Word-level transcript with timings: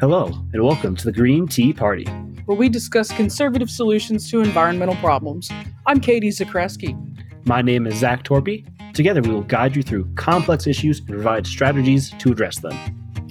Hello, 0.00 0.32
and 0.54 0.62
welcome 0.62 0.96
to 0.96 1.04
the 1.04 1.12
Green 1.12 1.46
Tea 1.46 1.74
Party, 1.74 2.06
where 2.46 2.56
we 2.56 2.70
discuss 2.70 3.12
conservative 3.12 3.68
solutions 3.70 4.30
to 4.30 4.40
environmental 4.40 4.96
problems. 4.96 5.50
I'm 5.84 6.00
Katie 6.00 6.30
Zakrzewski. 6.30 6.96
My 7.44 7.60
name 7.60 7.86
is 7.86 7.96
Zach 7.96 8.24
Torpie. 8.24 8.64
Together, 8.94 9.20
we 9.20 9.28
will 9.28 9.42
guide 9.42 9.76
you 9.76 9.82
through 9.82 10.10
complex 10.14 10.66
issues 10.66 11.00
and 11.00 11.08
provide 11.08 11.46
strategies 11.46 12.12
to 12.12 12.32
address 12.32 12.60
them. 12.60 12.74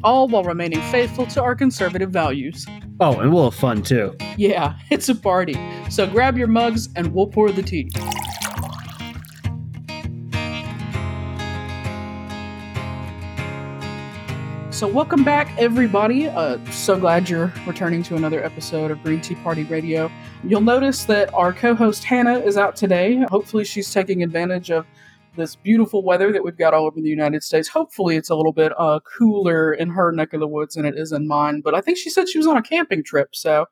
All 0.04 0.28
while 0.28 0.44
remaining 0.44 0.80
faithful 0.92 1.26
to 1.26 1.42
our 1.42 1.56
conservative 1.56 2.12
values. 2.12 2.68
Oh, 3.00 3.20
and 3.20 3.34
we'll 3.34 3.50
have 3.50 3.60
fun 3.60 3.82
too. 3.82 4.16
Yeah, 4.38 4.78
it's 4.92 5.10
a 5.10 5.16
party. 5.16 5.56
So 5.90 6.06
grab 6.06 6.38
your 6.38 6.46
mugs 6.46 6.88
and 6.96 7.16
we'll 7.16 7.26
pour 7.26 7.52
the 7.52 7.64
tea. 7.64 7.90
So, 14.80 14.88
welcome 14.88 15.26
back, 15.26 15.54
everybody. 15.58 16.30
Uh, 16.30 16.58
so 16.72 16.98
glad 16.98 17.30
you're 17.30 17.52
returning 17.68 18.02
to 18.04 18.16
another 18.16 18.42
episode 18.42 18.92
of 18.92 19.04
Green 19.04 19.20
Tea 19.20 19.36
Party 19.36 19.66
Radio. 19.66 20.10
You'll 20.42 20.62
notice 20.62 21.04
that 21.04 21.34
our 21.34 21.52
co 21.52 21.76
host 21.76 22.06
Hannah 22.06 22.40
is 22.40 22.56
out 22.56 22.78
today. 22.78 23.22
Hopefully, 23.30 23.66
she's 23.66 23.94
taking 23.94 24.24
advantage 24.24 24.72
of 24.72 24.86
this 25.36 25.58
beautiful 25.58 26.02
weather 26.02 26.32
that 26.32 26.46
we've 26.46 26.56
got 26.56 26.74
all 26.74 26.86
over 26.86 27.02
the 27.02 27.10
United 27.10 27.44
States. 27.44 27.68
Hopefully, 27.68 28.16
it's 28.16 28.30
a 28.30 28.36
little 28.36 28.54
bit 28.54 28.72
uh, 28.80 29.02
cooler 29.02 29.74
in 29.74 29.90
her 29.90 30.14
neck 30.14 30.32
of 30.32 30.40
the 30.40 30.48
woods 30.48 30.76
than 30.76 30.86
it 30.86 30.98
is 30.98 31.12
in 31.12 31.28
mine. 31.28 31.60
But 31.60 31.76
I 31.76 31.82
think 31.82 31.98
she 31.98 32.10
said 32.10 32.30
she 32.30 32.38
was 32.38 32.48
on 32.48 32.56
a 32.56 32.64
camping 32.64 33.04
trip, 33.04 33.36
so 33.36 33.66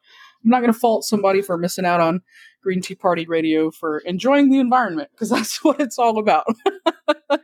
I'm 0.44 0.50
not 0.50 0.60
going 0.60 0.74
to 0.74 0.78
fault 0.78 1.06
somebody 1.06 1.42
for 1.42 1.58
missing 1.58 1.86
out 1.86 2.02
on 2.02 2.22
Green 2.62 2.82
Tea 2.82 2.96
Party 2.96 3.26
Radio 3.26 3.72
for 3.72 4.00
enjoying 4.00 4.50
the 4.50 4.60
environment 4.60 5.12
because 5.14 5.30
that's 5.30 5.64
what 5.64 5.80
it's 5.80 5.98
all 5.98 6.20
about. 6.20 6.48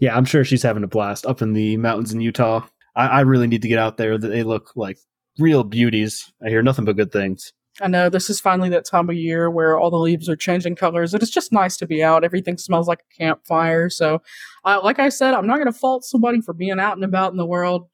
yeah, 0.00 0.16
I'm 0.16 0.24
sure 0.24 0.42
she's 0.42 0.64
having 0.64 0.82
a 0.82 0.88
blast 0.88 1.26
up 1.26 1.40
in 1.40 1.52
the 1.52 1.76
mountains 1.76 2.12
in 2.12 2.20
Utah. 2.20 2.66
I, 2.98 3.06
I 3.06 3.20
really 3.20 3.46
need 3.46 3.62
to 3.62 3.68
get 3.68 3.78
out 3.78 3.96
there. 3.96 4.18
They 4.18 4.42
look 4.42 4.72
like 4.76 4.98
real 5.38 5.64
beauties. 5.64 6.30
I 6.44 6.48
hear 6.48 6.62
nothing 6.62 6.84
but 6.84 6.96
good 6.96 7.12
things. 7.12 7.52
I 7.80 7.86
know 7.86 8.08
this 8.08 8.28
is 8.28 8.40
finally 8.40 8.68
that 8.70 8.84
time 8.84 9.08
of 9.08 9.14
year 9.14 9.48
where 9.48 9.78
all 9.78 9.90
the 9.90 9.96
leaves 9.96 10.28
are 10.28 10.34
changing 10.34 10.74
colors. 10.74 11.14
It 11.14 11.22
is 11.22 11.30
just 11.30 11.52
nice 11.52 11.76
to 11.76 11.86
be 11.86 12.02
out. 12.02 12.24
Everything 12.24 12.58
smells 12.58 12.88
like 12.88 13.00
a 13.00 13.16
campfire. 13.16 13.88
So, 13.88 14.20
uh, 14.64 14.80
like 14.82 14.98
I 14.98 15.10
said, 15.10 15.32
I'm 15.32 15.46
not 15.46 15.58
going 15.58 15.72
to 15.72 15.78
fault 15.78 16.04
somebody 16.04 16.40
for 16.40 16.52
being 16.52 16.80
out 16.80 16.96
and 16.96 17.04
about 17.04 17.30
in 17.30 17.36
the 17.36 17.46
world. 17.46 17.88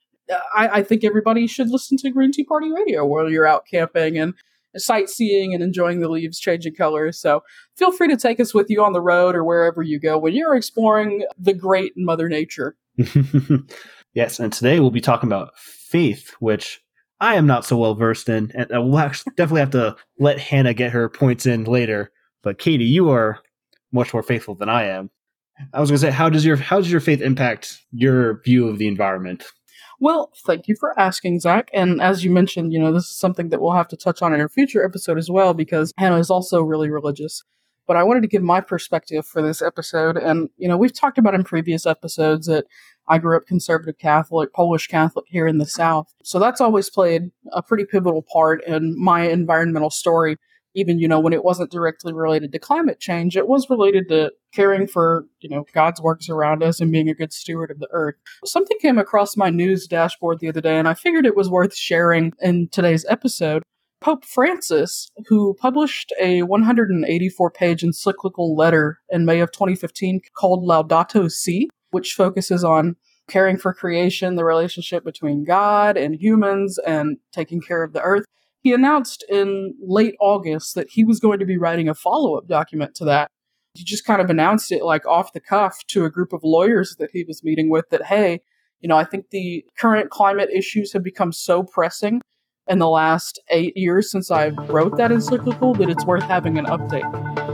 I, 0.56 0.68
I, 0.68 0.82
think 0.82 1.04
everybody 1.04 1.46
should 1.46 1.68
listen 1.68 1.98
to 1.98 2.10
Green 2.10 2.32
Tea 2.32 2.44
Party 2.44 2.72
Radio 2.72 3.04
while 3.04 3.30
you're 3.30 3.46
out 3.46 3.66
camping 3.70 4.16
and 4.16 4.32
sightseeing 4.74 5.52
and 5.52 5.62
enjoying 5.62 6.00
the 6.00 6.08
leaves 6.08 6.40
changing 6.40 6.76
colors. 6.76 7.20
So, 7.20 7.42
feel 7.76 7.92
free 7.92 8.08
to 8.08 8.16
take 8.16 8.40
us 8.40 8.54
with 8.54 8.70
you 8.70 8.82
on 8.82 8.94
the 8.94 9.02
road 9.02 9.34
or 9.34 9.44
wherever 9.44 9.82
you 9.82 10.00
go 10.00 10.16
when 10.16 10.34
you're 10.34 10.56
exploring 10.56 11.26
the 11.38 11.52
great 11.52 11.92
Mother 11.94 12.30
Nature. 12.30 12.74
Yes, 14.14 14.38
and 14.38 14.52
today 14.52 14.78
we'll 14.78 14.92
be 14.92 15.00
talking 15.00 15.28
about 15.28 15.58
faith, 15.58 16.34
which 16.38 16.80
I 17.20 17.34
am 17.34 17.46
not 17.46 17.64
so 17.64 17.76
well 17.76 17.94
versed 17.94 18.28
in, 18.28 18.52
and 18.54 18.68
we'll 18.70 18.98
actually 18.98 19.32
definitely 19.36 19.60
have 19.60 19.70
to 19.70 19.96
let 20.18 20.38
Hannah 20.38 20.74
get 20.74 20.92
her 20.92 21.08
points 21.08 21.46
in 21.46 21.64
later. 21.64 22.12
But 22.42 22.58
Katie, 22.58 22.84
you 22.84 23.10
are 23.10 23.40
much 23.92 24.12
more 24.12 24.22
faithful 24.22 24.54
than 24.54 24.68
I 24.68 24.84
am. 24.84 25.10
I 25.72 25.80
was 25.80 25.90
going 25.90 25.98
to 26.00 26.06
say, 26.06 26.10
how 26.10 26.28
does 26.28 26.44
your 26.44 26.56
how 26.56 26.76
does 26.76 26.90
your 26.90 27.00
faith 27.00 27.20
impact 27.20 27.80
your 27.92 28.40
view 28.42 28.68
of 28.68 28.78
the 28.78 28.88
environment? 28.88 29.44
Well, 30.00 30.32
thank 30.44 30.66
you 30.68 30.74
for 30.78 30.98
asking, 30.98 31.40
Zach. 31.40 31.70
And 31.72 32.02
as 32.02 32.24
you 32.24 32.30
mentioned, 32.30 32.72
you 32.72 32.78
know, 32.80 32.92
this 32.92 33.04
is 33.04 33.16
something 33.16 33.48
that 33.50 33.60
we'll 33.60 33.72
have 33.72 33.88
to 33.88 33.96
touch 33.96 34.22
on 34.22 34.34
in 34.34 34.40
a 34.40 34.48
future 34.48 34.84
episode 34.84 35.18
as 35.18 35.30
well, 35.30 35.54
because 35.54 35.92
Hannah 35.96 36.18
is 36.18 36.30
also 36.30 36.62
really 36.62 36.90
religious. 36.90 37.42
But 37.86 37.96
I 37.96 38.02
wanted 38.02 38.22
to 38.22 38.28
give 38.28 38.42
my 38.42 38.60
perspective 38.60 39.26
for 39.26 39.42
this 39.42 39.60
episode. 39.60 40.16
And, 40.16 40.48
you 40.56 40.68
know, 40.68 40.76
we've 40.76 40.94
talked 40.94 41.18
about 41.18 41.34
in 41.34 41.44
previous 41.44 41.86
episodes 41.86 42.46
that 42.46 42.64
I 43.08 43.18
grew 43.18 43.36
up 43.36 43.46
conservative 43.46 43.98
Catholic, 43.98 44.52
Polish 44.54 44.86
Catholic 44.86 45.26
here 45.28 45.46
in 45.46 45.58
the 45.58 45.66
South. 45.66 46.12
So 46.22 46.38
that's 46.38 46.60
always 46.60 46.88
played 46.88 47.30
a 47.52 47.62
pretty 47.62 47.84
pivotal 47.84 48.22
part 48.22 48.64
in 48.64 48.98
my 48.98 49.28
environmental 49.28 49.90
story. 49.90 50.36
Even, 50.76 50.98
you 50.98 51.06
know, 51.06 51.20
when 51.20 51.32
it 51.32 51.44
wasn't 51.44 51.70
directly 51.70 52.12
related 52.12 52.50
to 52.50 52.58
climate 52.58 52.98
change, 52.98 53.36
it 53.36 53.46
was 53.46 53.70
related 53.70 54.08
to 54.08 54.32
caring 54.52 54.88
for, 54.88 55.24
you 55.38 55.48
know, 55.48 55.64
God's 55.72 56.00
works 56.00 56.28
around 56.28 56.64
us 56.64 56.80
and 56.80 56.90
being 56.90 57.08
a 57.08 57.14
good 57.14 57.32
steward 57.32 57.70
of 57.70 57.78
the 57.78 57.86
earth. 57.92 58.16
Something 58.44 58.78
came 58.80 58.98
across 58.98 59.36
my 59.36 59.50
news 59.50 59.86
dashboard 59.86 60.40
the 60.40 60.48
other 60.48 60.60
day, 60.60 60.76
and 60.76 60.88
I 60.88 60.94
figured 60.94 61.26
it 61.26 61.36
was 61.36 61.48
worth 61.48 61.76
sharing 61.76 62.32
in 62.40 62.68
today's 62.72 63.06
episode. 63.08 63.62
Pope 64.04 64.26
Francis, 64.26 65.10
who 65.28 65.54
published 65.54 66.12
a 66.20 66.42
184 66.42 67.50
page 67.52 67.82
encyclical 67.82 68.54
letter 68.54 68.98
in 69.08 69.24
May 69.24 69.40
of 69.40 69.50
2015 69.50 70.20
called 70.36 70.62
Laudato 70.62 71.30
Si, 71.30 71.70
which 71.90 72.12
focuses 72.12 72.62
on 72.62 72.96
caring 73.28 73.56
for 73.56 73.72
creation, 73.72 74.36
the 74.36 74.44
relationship 74.44 75.06
between 75.06 75.42
God 75.42 75.96
and 75.96 76.20
humans, 76.20 76.78
and 76.86 77.16
taking 77.32 77.62
care 77.62 77.82
of 77.82 77.94
the 77.94 78.02
earth. 78.02 78.26
He 78.60 78.74
announced 78.74 79.24
in 79.30 79.74
late 79.82 80.16
August 80.20 80.74
that 80.74 80.90
he 80.90 81.02
was 81.02 81.18
going 81.18 81.38
to 81.38 81.46
be 81.46 81.56
writing 81.56 81.88
a 81.88 81.94
follow 81.94 82.36
up 82.36 82.46
document 82.46 82.94
to 82.96 83.06
that. 83.06 83.28
He 83.72 83.84
just 83.84 84.04
kind 84.04 84.20
of 84.20 84.28
announced 84.28 84.70
it 84.70 84.84
like 84.84 85.06
off 85.06 85.32
the 85.32 85.40
cuff 85.40 85.78
to 85.88 86.04
a 86.04 86.10
group 86.10 86.34
of 86.34 86.44
lawyers 86.44 86.94
that 86.98 87.08
he 87.14 87.24
was 87.24 87.42
meeting 87.42 87.70
with 87.70 87.88
that, 87.88 88.04
hey, 88.04 88.40
you 88.80 88.88
know, 88.88 88.98
I 88.98 89.04
think 89.04 89.30
the 89.30 89.64
current 89.78 90.10
climate 90.10 90.50
issues 90.54 90.92
have 90.92 91.02
become 91.02 91.32
so 91.32 91.62
pressing 91.62 92.20
in 92.68 92.78
the 92.78 92.88
last 92.88 93.40
eight 93.50 93.76
years 93.76 94.10
since 94.10 94.30
I 94.30 94.48
wrote 94.48 94.96
that 94.96 95.12
encyclical 95.12 95.74
that 95.74 95.90
it's 95.90 96.04
worth 96.04 96.22
having 96.22 96.58
an 96.58 96.66
update. 96.66 97.53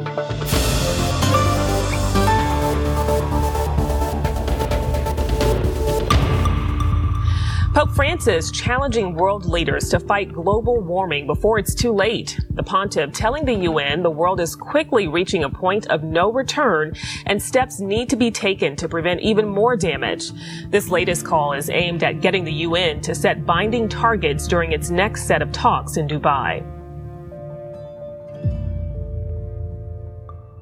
Pope 7.73 7.93
Francis 7.93 8.51
challenging 8.51 9.15
world 9.15 9.47
leaders 9.47 9.89
to 9.91 10.01
fight 10.01 10.33
global 10.33 10.81
warming 10.81 11.25
before 11.25 11.57
it's 11.57 11.73
too 11.73 11.93
late. 11.93 12.37
The 12.51 12.65
pontiff 12.65 13.13
telling 13.13 13.45
the 13.45 13.55
UN 13.55 14.03
the 14.03 14.11
world 14.11 14.41
is 14.41 14.57
quickly 14.57 15.07
reaching 15.07 15.45
a 15.45 15.49
point 15.49 15.87
of 15.87 16.03
no 16.03 16.33
return 16.33 16.95
and 17.27 17.41
steps 17.41 17.79
need 17.79 18.09
to 18.09 18.17
be 18.17 18.33
taken 18.33 18.75
to 18.75 18.89
prevent 18.89 19.21
even 19.21 19.49
more 19.49 19.77
damage. 19.77 20.33
This 20.71 20.89
latest 20.89 21.25
call 21.25 21.53
is 21.53 21.71
aimed 21.71 22.03
at 22.03 22.21
getting 22.21 22.43
the 22.43 22.53
UN 22.53 23.01
to 23.03 23.15
set 23.15 23.47
binding 23.47 23.89
targets 23.89 24.49
during 24.49 24.73
its 24.73 24.91
next 24.91 25.29
set 25.29 25.41
of 25.41 25.53
talks 25.53 25.97
in 25.97 26.09
Dubai. 26.09 26.67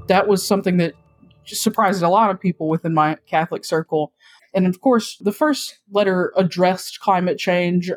That 0.08 0.28
was 0.28 0.46
something 0.46 0.76
that 0.76 0.92
surprised 1.46 2.02
a 2.02 2.08
lot 2.10 2.30
of 2.30 2.38
people 2.38 2.68
within 2.68 2.92
my 2.92 3.16
Catholic 3.26 3.64
circle 3.64 4.12
and 4.54 4.66
of 4.66 4.80
course, 4.80 5.16
the 5.20 5.32
first 5.32 5.78
letter 5.90 6.32
addressed 6.36 7.00
climate 7.00 7.38
change, 7.38 7.90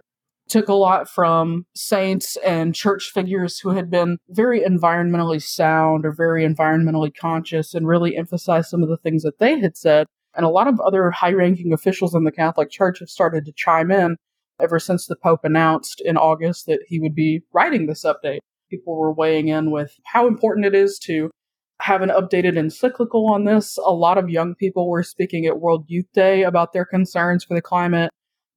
took 0.52 0.68
a 0.68 0.74
lot 0.74 1.10
from 1.10 1.66
saints 1.74 2.36
and 2.46 2.76
church 2.76 3.12
figures 3.14 3.60
who 3.60 3.70
had 3.70 3.90
been 3.90 4.18
very 4.30 4.60
environmentally 4.60 5.42
sound 5.42 6.06
or 6.06 6.12
very 6.12 6.46
environmentally 6.46 7.12
conscious 7.16 7.74
and 7.74 7.88
really 7.88 8.18
emphasized 8.18 8.70
some 8.70 8.84
of 8.84 8.90
the 8.90 8.98
things 8.98 9.24
that 9.24 9.40
they 9.40 9.58
had 9.60 9.78
said. 9.78 10.06
And 10.36 10.46
a 10.46 10.50
lot 10.50 10.68
of 10.68 10.80
other 10.82 11.10
high 11.10 11.32
ranking 11.32 11.72
officials 11.72 12.14
in 12.14 12.26
the 12.26 12.32
Catholic 12.34 12.70
Church 12.70 13.00
have 13.00 13.10
started 13.10 13.46
to 13.46 13.54
chime 13.56 13.92
in 13.92 14.18
ever 14.62 14.78
since 14.78 15.08
the 15.08 15.16
Pope 15.16 15.42
announced 15.44 16.02
in 16.04 16.18
August 16.18 16.66
that 16.66 16.82
he 16.86 17.00
would 17.00 17.16
be 17.16 17.42
writing 17.54 17.88
this 17.88 18.04
update. 18.04 18.40
People 18.70 18.98
were 18.98 19.14
weighing 19.14 19.48
in 19.48 19.72
with 19.72 19.94
how 20.06 20.28
important 20.28 20.66
it 20.66 20.76
is 20.76 21.00
to 21.00 21.32
have 21.82 22.04
an 22.04 22.10
updated 22.10 22.58
encyclical 22.58 23.28
on 23.28 23.46
this. 23.46 23.78
A 23.78 23.92
lot 23.92 24.18
of 24.18 24.30
young 24.30 24.54
people 24.54 24.88
were 24.88 25.04
speaking 25.04 25.48
at 25.48 25.60
World 25.60 25.86
Youth 25.88 26.06
Day 26.14 26.44
about 26.44 26.74
their 26.74 26.86
concerns 26.86 27.44
for 27.44 27.56
the 27.56 27.62
climate. 27.62 28.12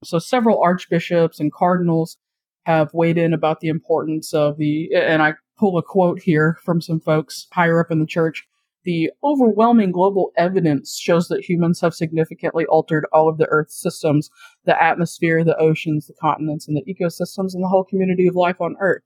So 0.04 0.18
several 0.18 0.62
archbishops 0.62 1.40
and 1.40 1.52
cardinals 1.52 2.18
have 2.66 2.92
weighed 2.92 3.16
in 3.16 3.32
about 3.32 3.60
the 3.60 3.68
importance 3.68 4.34
of 4.34 4.58
the, 4.58 4.90
and 4.94 5.22
I 5.22 5.34
pull 5.58 5.78
a 5.78 5.82
quote 5.82 6.20
here 6.20 6.58
from 6.64 6.82
some 6.82 7.00
folks 7.00 7.46
higher 7.52 7.80
up 7.80 7.90
in 7.90 8.00
the 8.00 8.06
church. 8.06 8.44
The 8.84 9.10
overwhelming 9.22 9.92
global 9.92 10.32
evidence 10.36 10.98
shows 10.98 11.28
that 11.28 11.48
humans 11.48 11.80
have 11.80 11.94
significantly 11.94 12.66
altered 12.66 13.06
all 13.10 13.30
of 13.30 13.38
the 13.38 13.46
Earth's 13.46 13.80
systems, 13.80 14.28
the 14.66 14.82
atmosphere, 14.82 15.42
the 15.42 15.56
oceans, 15.56 16.06
the 16.06 16.14
continents, 16.20 16.68
and 16.68 16.76
the 16.76 16.84
ecosystems, 16.84 17.54
and 17.54 17.64
the 17.64 17.68
whole 17.68 17.84
community 17.84 18.26
of 18.26 18.34
life 18.34 18.60
on 18.60 18.76
Earth. 18.80 19.02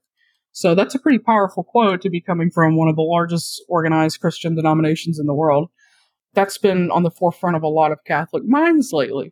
So 0.59 0.75
that's 0.75 0.93
a 0.93 0.99
pretty 0.99 1.19
powerful 1.19 1.63
quote 1.63 2.01
to 2.01 2.09
be 2.09 2.19
coming 2.19 2.51
from 2.51 2.75
one 2.75 2.89
of 2.89 2.97
the 2.97 3.01
largest 3.01 3.63
organized 3.69 4.19
Christian 4.19 4.55
denominations 4.55 5.17
in 5.17 5.25
the 5.25 5.33
world. 5.33 5.69
That's 6.33 6.57
been 6.57 6.91
on 6.91 7.03
the 7.03 7.11
forefront 7.11 7.55
of 7.55 7.63
a 7.63 7.69
lot 7.69 7.93
of 7.93 8.03
Catholic 8.05 8.43
minds 8.45 8.91
lately. 8.91 9.31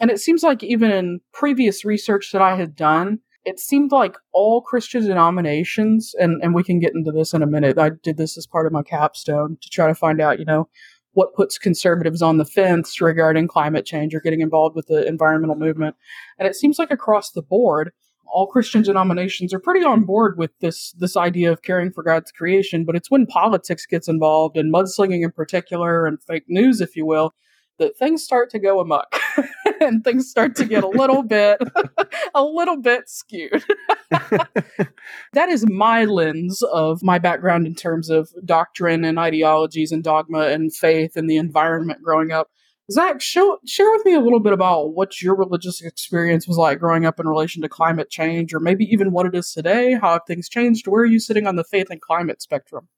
And 0.00 0.10
it 0.10 0.18
seems 0.18 0.42
like 0.42 0.64
even 0.64 0.90
in 0.90 1.20
previous 1.32 1.84
research 1.84 2.32
that 2.32 2.42
I 2.42 2.56
had 2.56 2.74
done, 2.74 3.20
it 3.44 3.60
seemed 3.60 3.92
like 3.92 4.16
all 4.32 4.62
Christian 4.62 5.06
denominations, 5.06 6.12
and, 6.18 6.42
and 6.42 6.56
we 6.56 6.64
can 6.64 6.80
get 6.80 6.92
into 6.92 7.12
this 7.12 7.32
in 7.32 7.42
a 7.44 7.46
minute. 7.46 7.78
I 7.78 7.90
did 8.02 8.16
this 8.16 8.36
as 8.36 8.44
part 8.44 8.66
of 8.66 8.72
my 8.72 8.82
capstone 8.82 9.56
to 9.60 9.70
try 9.70 9.86
to 9.86 9.94
find 9.94 10.20
out, 10.20 10.40
you 10.40 10.44
know, 10.44 10.68
what 11.12 11.36
puts 11.36 11.56
conservatives 11.56 12.20
on 12.20 12.38
the 12.38 12.44
fence 12.44 13.00
regarding 13.00 13.46
climate 13.46 13.86
change 13.86 14.12
or 14.12 14.20
getting 14.20 14.40
involved 14.40 14.74
with 14.74 14.88
the 14.88 15.06
environmental 15.06 15.54
movement. 15.54 15.94
And 16.36 16.48
it 16.48 16.56
seems 16.56 16.80
like 16.80 16.90
across 16.90 17.30
the 17.30 17.42
board, 17.42 17.92
all 18.26 18.46
Christian 18.46 18.82
denominations 18.82 19.52
are 19.54 19.60
pretty 19.60 19.84
on 19.84 20.04
board 20.04 20.38
with 20.38 20.50
this 20.60 20.92
this 20.98 21.16
idea 21.16 21.52
of 21.52 21.62
caring 21.62 21.92
for 21.92 22.02
God's 22.02 22.32
creation, 22.32 22.84
but 22.84 22.96
it's 22.96 23.10
when 23.10 23.26
politics 23.26 23.86
gets 23.86 24.08
involved 24.08 24.56
and 24.56 24.72
mudslinging 24.72 25.24
in 25.24 25.30
particular 25.30 26.06
and 26.06 26.22
fake 26.22 26.44
news, 26.48 26.80
if 26.80 26.96
you 26.96 27.06
will, 27.06 27.34
that 27.78 27.96
things 27.96 28.22
start 28.22 28.50
to 28.50 28.58
go 28.58 28.80
amok. 28.80 29.14
and 29.80 30.04
things 30.04 30.28
start 30.28 30.56
to 30.56 30.64
get 30.64 30.84
a 30.84 30.88
little 30.88 31.22
bit 31.28 31.60
a 32.34 32.44
little 32.44 32.80
bit 32.80 33.08
skewed. 33.08 33.64
that 34.10 35.48
is 35.48 35.68
my 35.68 36.04
lens 36.04 36.62
of 36.72 37.02
my 37.02 37.18
background 37.18 37.66
in 37.66 37.74
terms 37.74 38.10
of 38.10 38.30
doctrine 38.44 39.04
and 39.04 39.18
ideologies 39.18 39.92
and 39.92 40.04
dogma 40.04 40.48
and 40.48 40.74
faith 40.74 41.16
and 41.16 41.28
the 41.28 41.36
environment 41.36 42.02
growing 42.02 42.32
up. 42.32 42.50
Zach, 42.90 43.20
show, 43.20 43.58
share 43.66 43.90
with 43.92 44.04
me 44.04 44.14
a 44.14 44.20
little 44.20 44.40
bit 44.40 44.52
about 44.52 44.94
what 44.94 45.22
your 45.22 45.34
religious 45.34 45.80
experience 45.80 46.46
was 46.46 46.58
like 46.58 46.78
growing 46.78 47.06
up 47.06 47.18
in 47.18 47.26
relation 47.26 47.62
to 47.62 47.68
climate 47.68 48.10
change, 48.10 48.52
or 48.52 48.60
maybe 48.60 48.84
even 48.84 49.12
what 49.12 49.26
it 49.26 49.34
is 49.34 49.52
today. 49.52 49.94
How 49.94 50.12
have 50.12 50.22
things 50.26 50.48
changed? 50.48 50.86
Where 50.86 51.02
are 51.02 51.06
you 51.06 51.18
sitting 51.18 51.46
on 51.46 51.56
the 51.56 51.64
faith 51.64 51.86
and 51.88 52.00
climate 52.00 52.42
spectrum? 52.42 52.88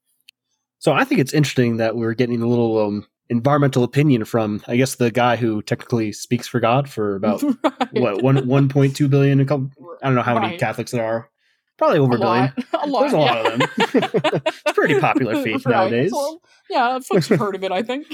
So 0.79 0.91
I 0.91 1.05
think 1.05 1.21
it's 1.21 1.33
interesting 1.33 1.77
that 1.77 1.95
we're 1.95 2.13
getting 2.13 2.41
a 2.41 2.47
little 2.47 2.85
um, 2.85 3.07
environmental 3.29 3.83
opinion 3.83 4.25
from, 4.25 4.61
I 4.67 4.75
guess, 4.75 4.95
the 4.95 5.09
guy 5.09 5.37
who 5.37 5.61
technically 5.61 6.11
speaks 6.11 6.47
for 6.47 6.59
God 6.59 6.89
for 6.89 7.15
about 7.15 7.41
right. 7.63 7.93
what 7.93 8.21
one 8.21 8.45
one 8.47 8.69
point 8.69 8.95
two 8.95 9.07
billion. 9.07 9.39
A 9.39 9.45
couple, 9.45 9.71
I 10.03 10.07
don't 10.07 10.15
know 10.15 10.21
how 10.21 10.35
right. 10.35 10.43
many 10.43 10.57
Catholics 10.57 10.91
there 10.91 11.05
are. 11.05 11.29
Probably 11.77 11.99
over 11.99 12.15
a, 12.15 12.19
billion. 12.19 12.53
A 12.73 12.87
lot. 12.87 13.01
There's 13.01 13.13
a 13.13 13.17
yeah. 13.17 13.33
lot 13.33 13.45
of 13.45 13.59
them. 13.59 13.69
it's 14.65 14.71
pretty 14.73 14.99
popular 14.99 15.35
faith 15.43 15.65
right. 15.65 15.73
nowadays. 15.73 16.11
So, 16.11 16.41
yeah, 16.69 16.99
folks 16.99 17.27
have 17.27 17.39
heard 17.39 17.55
of 17.55 17.63
it, 17.63 17.71
I 17.71 17.83
think. 17.83 18.07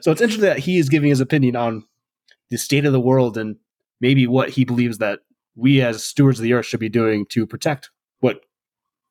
so 0.00 0.12
it's 0.12 0.20
interesting 0.20 0.42
that 0.42 0.60
he 0.60 0.78
is 0.78 0.88
giving 0.88 1.10
his 1.10 1.20
opinion 1.20 1.56
on 1.56 1.84
the 2.50 2.56
state 2.56 2.84
of 2.84 2.92
the 2.92 3.00
world 3.00 3.36
and 3.36 3.56
maybe 4.00 4.26
what 4.26 4.50
he 4.50 4.64
believes 4.64 4.98
that 4.98 5.20
we 5.56 5.82
as 5.82 6.04
stewards 6.04 6.38
of 6.38 6.44
the 6.44 6.52
earth 6.52 6.66
should 6.66 6.80
be 6.80 6.88
doing 6.88 7.26
to 7.26 7.46
protect 7.46 7.90
what 8.20 8.40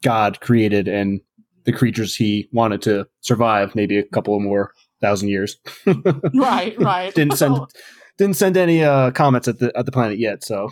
God 0.01 0.39
created 0.39 0.87
and 0.87 1.21
the 1.65 1.73
creatures 1.73 2.15
he 2.15 2.49
wanted 2.51 2.81
to 2.83 3.07
survive 3.21 3.75
maybe 3.75 3.97
a 3.97 4.03
couple 4.03 4.39
more 4.39 4.73
thousand 5.01 5.29
years. 5.29 5.57
right, 6.33 6.77
right. 6.79 7.13
didn't 7.13 7.37
send 7.37 7.57
didn't 8.17 8.35
send 8.35 8.57
any 8.57 8.83
uh, 8.83 9.11
comments 9.11 9.47
at 9.47 9.59
the 9.59 9.75
at 9.77 9.85
the 9.85 9.91
planet 9.91 10.19
yet. 10.19 10.43
So 10.43 10.69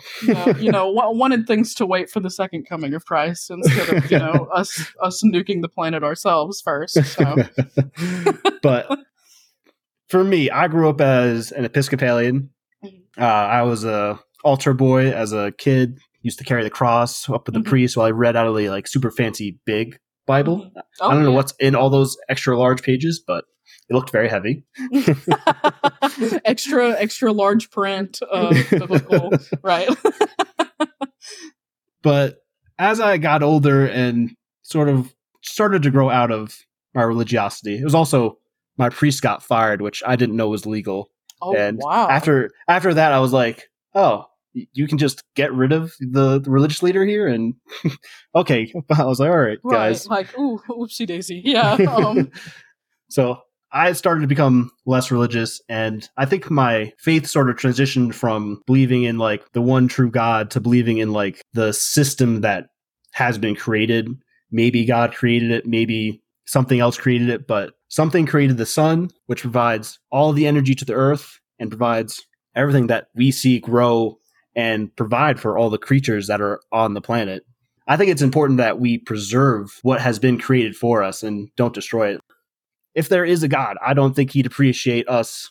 you 0.58 0.70
know, 0.70 0.90
wanted 0.90 1.46
things 1.46 1.74
to 1.74 1.86
wait 1.86 2.10
for 2.10 2.20
the 2.20 2.30
second 2.30 2.68
coming 2.68 2.94
of 2.94 3.04
Christ 3.04 3.50
instead 3.50 3.88
of 3.88 4.10
you 4.10 4.18
know 4.18 4.48
us 4.54 4.92
us 5.02 5.22
nuking 5.24 5.62
the 5.62 5.68
planet 5.68 6.02
ourselves 6.02 6.60
first. 6.60 7.02
So. 7.04 7.36
but 8.62 8.98
for 10.08 10.22
me, 10.22 10.50
I 10.50 10.68
grew 10.68 10.88
up 10.88 11.00
as 11.00 11.52
an 11.52 11.64
Episcopalian. 11.64 12.50
Mm-hmm. 12.84 13.22
Uh, 13.22 13.26
I 13.26 13.62
was 13.62 13.84
a 13.84 14.20
altar 14.44 14.74
boy 14.74 15.10
as 15.10 15.32
a 15.32 15.52
kid. 15.52 15.98
Used 16.24 16.38
to 16.38 16.44
carry 16.44 16.62
the 16.62 16.70
cross 16.70 17.28
up 17.28 17.46
with 17.46 17.54
the 17.54 17.60
mm-hmm. 17.60 17.68
priest 17.68 17.96
while 17.96 18.06
I 18.06 18.10
read 18.10 18.36
out 18.36 18.46
of 18.46 18.56
the 18.56 18.68
like 18.68 18.86
super 18.86 19.10
fancy 19.10 19.58
big 19.64 19.98
Bible. 20.24 20.70
Oh, 21.00 21.08
I 21.08 21.14
don't 21.14 21.24
know 21.24 21.30
yeah. 21.30 21.36
what's 21.36 21.54
in 21.58 21.74
all 21.74 21.90
those 21.90 22.16
extra 22.28 22.56
large 22.56 22.82
pages, 22.82 23.20
but 23.26 23.44
it 23.92 23.94
looked 23.94 24.10
very 24.10 24.28
heavy. 24.28 24.64
extra, 26.44 26.90
extra 26.92 27.32
large 27.32 27.70
print, 27.70 28.20
uh, 28.30 28.54
biblical, 28.70 29.32
right? 29.62 29.88
but 32.02 32.38
as 32.78 33.00
I 33.00 33.18
got 33.18 33.42
older 33.42 33.86
and 33.86 34.34
sort 34.62 34.88
of 34.88 35.14
started 35.42 35.82
to 35.82 35.90
grow 35.90 36.08
out 36.08 36.30
of 36.30 36.56
my 36.94 37.02
religiosity, 37.02 37.78
it 37.78 37.84
was 37.84 37.94
also 37.94 38.38
my 38.78 38.88
priest 38.88 39.22
got 39.22 39.42
fired, 39.42 39.82
which 39.82 40.02
I 40.06 40.16
didn't 40.16 40.36
know 40.36 40.48
was 40.48 40.64
legal. 40.64 41.10
Oh, 41.42 41.54
and 41.54 41.78
wow. 41.78 42.08
after 42.08 42.50
after 42.68 42.94
that, 42.94 43.12
I 43.12 43.20
was 43.20 43.32
like, 43.32 43.68
oh, 43.94 44.24
you 44.54 44.86
can 44.88 44.96
just 44.96 45.22
get 45.34 45.52
rid 45.52 45.72
of 45.72 45.92
the, 46.00 46.40
the 46.40 46.50
religious 46.50 46.82
leader 46.82 47.04
here 47.06 47.26
and 47.26 47.54
okay 48.34 48.70
i 48.94 49.04
was 49.04 49.18
like 49.18 49.30
all 49.30 49.38
right, 49.38 49.58
right 49.64 49.72
guys 49.72 50.06
like 50.06 50.38
ooh 50.38 50.60
whoopsie 50.68 51.06
daisy 51.06 51.40
yeah 51.42 51.72
um. 51.72 52.30
so 53.08 53.40
i 53.72 53.92
started 53.92 54.20
to 54.20 54.26
become 54.26 54.70
less 54.86 55.10
religious 55.10 55.60
and 55.68 56.08
i 56.16 56.24
think 56.24 56.50
my 56.50 56.92
faith 56.98 57.26
sort 57.26 57.50
of 57.50 57.56
transitioned 57.56 58.14
from 58.14 58.62
believing 58.66 59.04
in 59.04 59.18
like 59.18 59.50
the 59.52 59.62
one 59.62 59.88
true 59.88 60.10
god 60.10 60.50
to 60.50 60.60
believing 60.60 60.98
in 60.98 61.12
like 61.12 61.42
the 61.52 61.72
system 61.72 62.40
that 62.40 62.66
has 63.12 63.38
been 63.38 63.54
created 63.54 64.08
maybe 64.50 64.84
god 64.84 65.14
created 65.14 65.50
it 65.50 65.66
maybe 65.66 66.22
something 66.44 66.80
else 66.80 66.96
created 66.96 67.28
it 67.28 67.46
but 67.46 67.74
something 67.88 68.26
created 68.26 68.56
the 68.56 68.66
sun 68.66 69.10
which 69.26 69.42
provides 69.42 69.98
all 70.10 70.32
the 70.32 70.46
energy 70.46 70.74
to 70.74 70.84
the 70.84 70.94
earth 70.94 71.40
and 71.58 71.70
provides 71.70 72.26
everything 72.54 72.88
that 72.88 73.08
we 73.14 73.30
see 73.30 73.58
grow 73.58 74.18
and 74.54 74.94
provide 74.96 75.40
for 75.40 75.56
all 75.56 75.70
the 75.70 75.78
creatures 75.78 76.26
that 76.26 76.40
are 76.40 76.60
on 76.70 76.94
the 76.94 77.00
planet. 77.00 77.44
I 77.88 77.96
think 77.96 78.10
it's 78.10 78.22
important 78.22 78.58
that 78.58 78.78
we 78.78 78.98
preserve 78.98 79.78
what 79.82 80.00
has 80.00 80.18
been 80.18 80.38
created 80.38 80.76
for 80.76 81.02
us 81.02 81.22
and 81.22 81.48
don't 81.56 81.74
destroy 81.74 82.14
it. 82.14 82.20
If 82.94 83.08
there 83.08 83.24
is 83.24 83.42
a 83.42 83.48
God, 83.48 83.76
I 83.84 83.94
don't 83.94 84.14
think 84.14 84.32
he'd 84.32 84.46
appreciate 84.46 85.08
us 85.08 85.50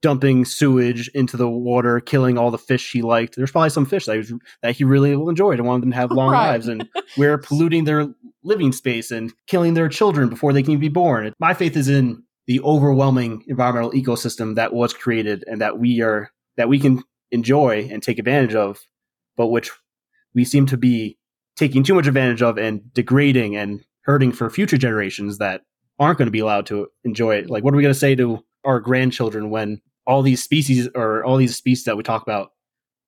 dumping 0.00 0.44
sewage 0.44 1.08
into 1.08 1.36
the 1.36 1.48
water, 1.48 2.00
killing 2.00 2.38
all 2.38 2.50
the 2.50 2.58
fish 2.58 2.92
he 2.92 3.02
liked. 3.02 3.36
There's 3.36 3.50
probably 3.50 3.70
some 3.70 3.86
fish 3.86 4.06
that 4.06 4.12
he, 4.12 4.18
was, 4.18 4.32
that 4.62 4.76
he 4.76 4.84
really 4.84 5.12
enjoyed 5.12 5.58
and 5.58 5.66
wanted 5.66 5.82
them 5.82 5.90
to 5.90 5.96
have 5.96 6.10
long 6.10 6.32
right. 6.32 6.50
lives, 6.50 6.68
and 6.68 6.88
we're 7.16 7.38
polluting 7.42 7.84
their 7.84 8.08
living 8.44 8.72
space 8.72 9.10
and 9.10 9.32
killing 9.46 9.74
their 9.74 9.88
children 9.88 10.28
before 10.28 10.52
they 10.52 10.62
can 10.62 10.78
be 10.78 10.88
born. 10.88 11.32
My 11.40 11.54
faith 11.54 11.76
is 11.76 11.88
in 11.88 12.22
the 12.46 12.60
overwhelming 12.60 13.44
environmental 13.46 13.92
ecosystem 13.92 14.54
that 14.54 14.72
was 14.72 14.94
created 14.94 15.44
and 15.46 15.60
that 15.60 15.78
we 15.78 16.00
are 16.00 16.30
that 16.56 16.68
we 16.68 16.78
can 16.78 17.02
enjoy 17.30 17.88
and 17.90 18.02
take 18.02 18.18
advantage 18.18 18.54
of, 18.54 18.80
but 19.36 19.48
which 19.48 19.70
we 20.34 20.44
seem 20.44 20.66
to 20.66 20.76
be 20.76 21.18
taking 21.56 21.82
too 21.82 21.94
much 21.94 22.06
advantage 22.06 22.42
of 22.42 22.56
and 22.56 22.92
degrading 22.94 23.56
and 23.56 23.84
hurting 24.02 24.32
for 24.32 24.48
future 24.48 24.78
generations 24.78 25.38
that 25.38 25.62
aren't 25.98 26.18
going 26.18 26.26
to 26.26 26.32
be 26.32 26.38
allowed 26.38 26.66
to 26.66 26.88
enjoy 27.04 27.36
it. 27.36 27.50
Like, 27.50 27.64
what 27.64 27.74
are 27.74 27.76
we 27.76 27.82
going 27.82 27.94
to 27.94 27.98
say 27.98 28.14
to 28.14 28.44
our 28.64 28.80
grandchildren 28.80 29.50
when 29.50 29.80
all 30.06 30.22
these 30.22 30.42
species 30.42 30.88
or 30.94 31.24
all 31.24 31.36
these 31.36 31.56
species 31.56 31.84
that 31.84 31.96
we 31.96 32.02
talk 32.02 32.22
about 32.22 32.52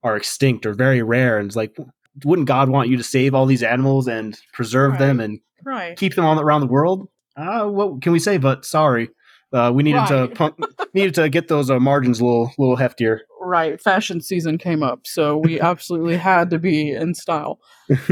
are 0.03 0.17
extinct 0.17 0.67
or 0.67 0.75
very 0.75 1.03
rare? 1.03 1.39
And 1.39 1.47
it's 1.47 1.57
like, 1.57 1.77
wouldn't 2.25 2.49
God 2.49 2.69
want 2.69 2.89
you 2.89 2.97
to 2.97 3.03
save 3.03 3.35
all 3.35 3.47
these 3.47 3.63
animals 3.63 4.09
and 4.09 4.39
preserve 4.53 4.93
right. 4.93 4.99
them 4.99 5.21
and 5.21 5.41
right. 5.65 5.97
keep 5.97 6.15
them 6.15 6.25
on 6.25 6.39
around 6.39 6.63
the 6.63 6.67
world? 6.67 7.09
Uh, 7.37 7.67
what 7.67 8.03
can 8.03 8.13
we 8.13 8.19
say? 8.19 8.39
But 8.39 8.65
sorry, 8.65 9.11
uh, 9.53 9.71
we 9.75 9.83
needed 9.83 9.99
right. 9.99 10.09
to 10.09 10.29
pump, 10.29 10.59
needed 10.95 11.15
to 11.15 11.29
get 11.29 11.49
those 11.49 11.71
uh, 11.71 11.79
margins 11.79 12.21
a 12.21 12.25
little 12.25 12.53
little 12.59 12.77
heftier 12.77 13.21
right 13.41 13.81
fashion 13.81 14.21
season 14.21 14.59
came 14.59 14.83
up 14.83 15.01
so 15.07 15.37
we 15.37 15.61
absolutely 15.61 16.17
had 16.17 16.51
to 16.51 16.59
be 16.59 16.93
in 16.93 17.15
style 17.15 17.59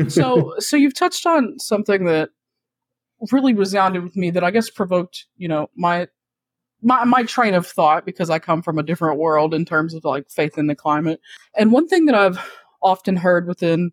so 0.08 0.54
so 0.58 0.76
you've 0.76 0.94
touched 0.94 1.26
on 1.26 1.58
something 1.58 2.06
that 2.06 2.30
really 3.32 3.54
resounded 3.54 4.02
with 4.02 4.16
me 4.16 4.30
that 4.30 4.44
i 4.44 4.50
guess 4.50 4.70
provoked 4.70 5.26
you 5.36 5.48
know 5.48 5.68
my 5.76 6.06
my 6.82 7.04
my 7.04 7.22
train 7.24 7.54
of 7.54 7.66
thought 7.66 8.04
because 8.04 8.30
i 8.30 8.38
come 8.38 8.62
from 8.62 8.78
a 8.78 8.82
different 8.82 9.18
world 9.18 9.54
in 9.54 9.64
terms 9.64 9.94
of 9.94 10.04
like 10.04 10.30
faith 10.30 10.56
in 10.56 10.68
the 10.68 10.76
climate. 10.76 11.20
And 11.56 11.72
one 11.72 11.88
thing 11.88 12.06
that 12.06 12.14
i've 12.14 12.38
often 12.82 13.16
heard 13.16 13.46
within 13.48 13.90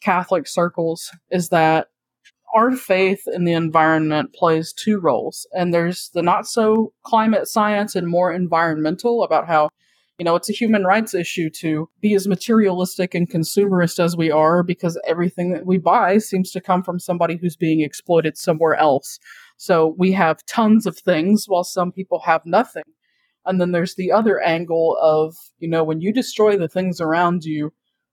catholic 0.00 0.46
circles 0.46 1.10
is 1.30 1.50
that 1.50 1.88
our 2.54 2.72
faith 2.76 3.22
in 3.26 3.44
the 3.44 3.52
environment 3.52 4.34
plays 4.34 4.72
two 4.72 5.00
roles. 5.00 5.46
And 5.52 5.72
there's 5.72 6.10
the 6.10 6.22
not 6.22 6.46
so 6.46 6.92
climate 7.02 7.48
science 7.48 7.96
and 7.96 8.06
more 8.06 8.32
environmental 8.32 9.22
about 9.22 9.46
how 9.46 9.70
you 10.22 10.24
know, 10.24 10.36
it's 10.36 10.48
a 10.48 10.52
human 10.52 10.84
rights 10.84 11.14
issue 11.14 11.50
to 11.50 11.88
be 12.00 12.14
as 12.14 12.28
materialistic 12.28 13.12
and 13.12 13.28
consumerist 13.28 13.98
as 13.98 14.16
we 14.16 14.30
are 14.30 14.62
because 14.62 14.96
everything 15.04 15.52
that 15.52 15.66
we 15.66 15.78
buy 15.78 16.18
seems 16.18 16.52
to 16.52 16.60
come 16.60 16.84
from 16.84 17.00
somebody 17.00 17.36
who's 17.36 17.56
being 17.56 17.80
exploited 17.80 18.38
somewhere 18.38 18.76
else. 18.76 19.18
So 19.56 19.96
we 19.98 20.12
have 20.12 20.46
tons 20.46 20.86
of 20.86 20.96
things 20.96 21.46
while 21.48 21.64
some 21.64 21.90
people 21.90 22.20
have 22.20 22.46
nothing. 22.46 22.84
And 23.46 23.60
then 23.60 23.72
there's 23.72 23.96
the 23.96 24.12
other 24.12 24.40
angle 24.40 24.96
of, 25.02 25.34
you 25.58 25.68
know, 25.68 25.82
when 25.82 26.00
you 26.00 26.12
destroy 26.12 26.56
the 26.56 26.68
things 26.68 27.00
around 27.00 27.42
you 27.42 27.72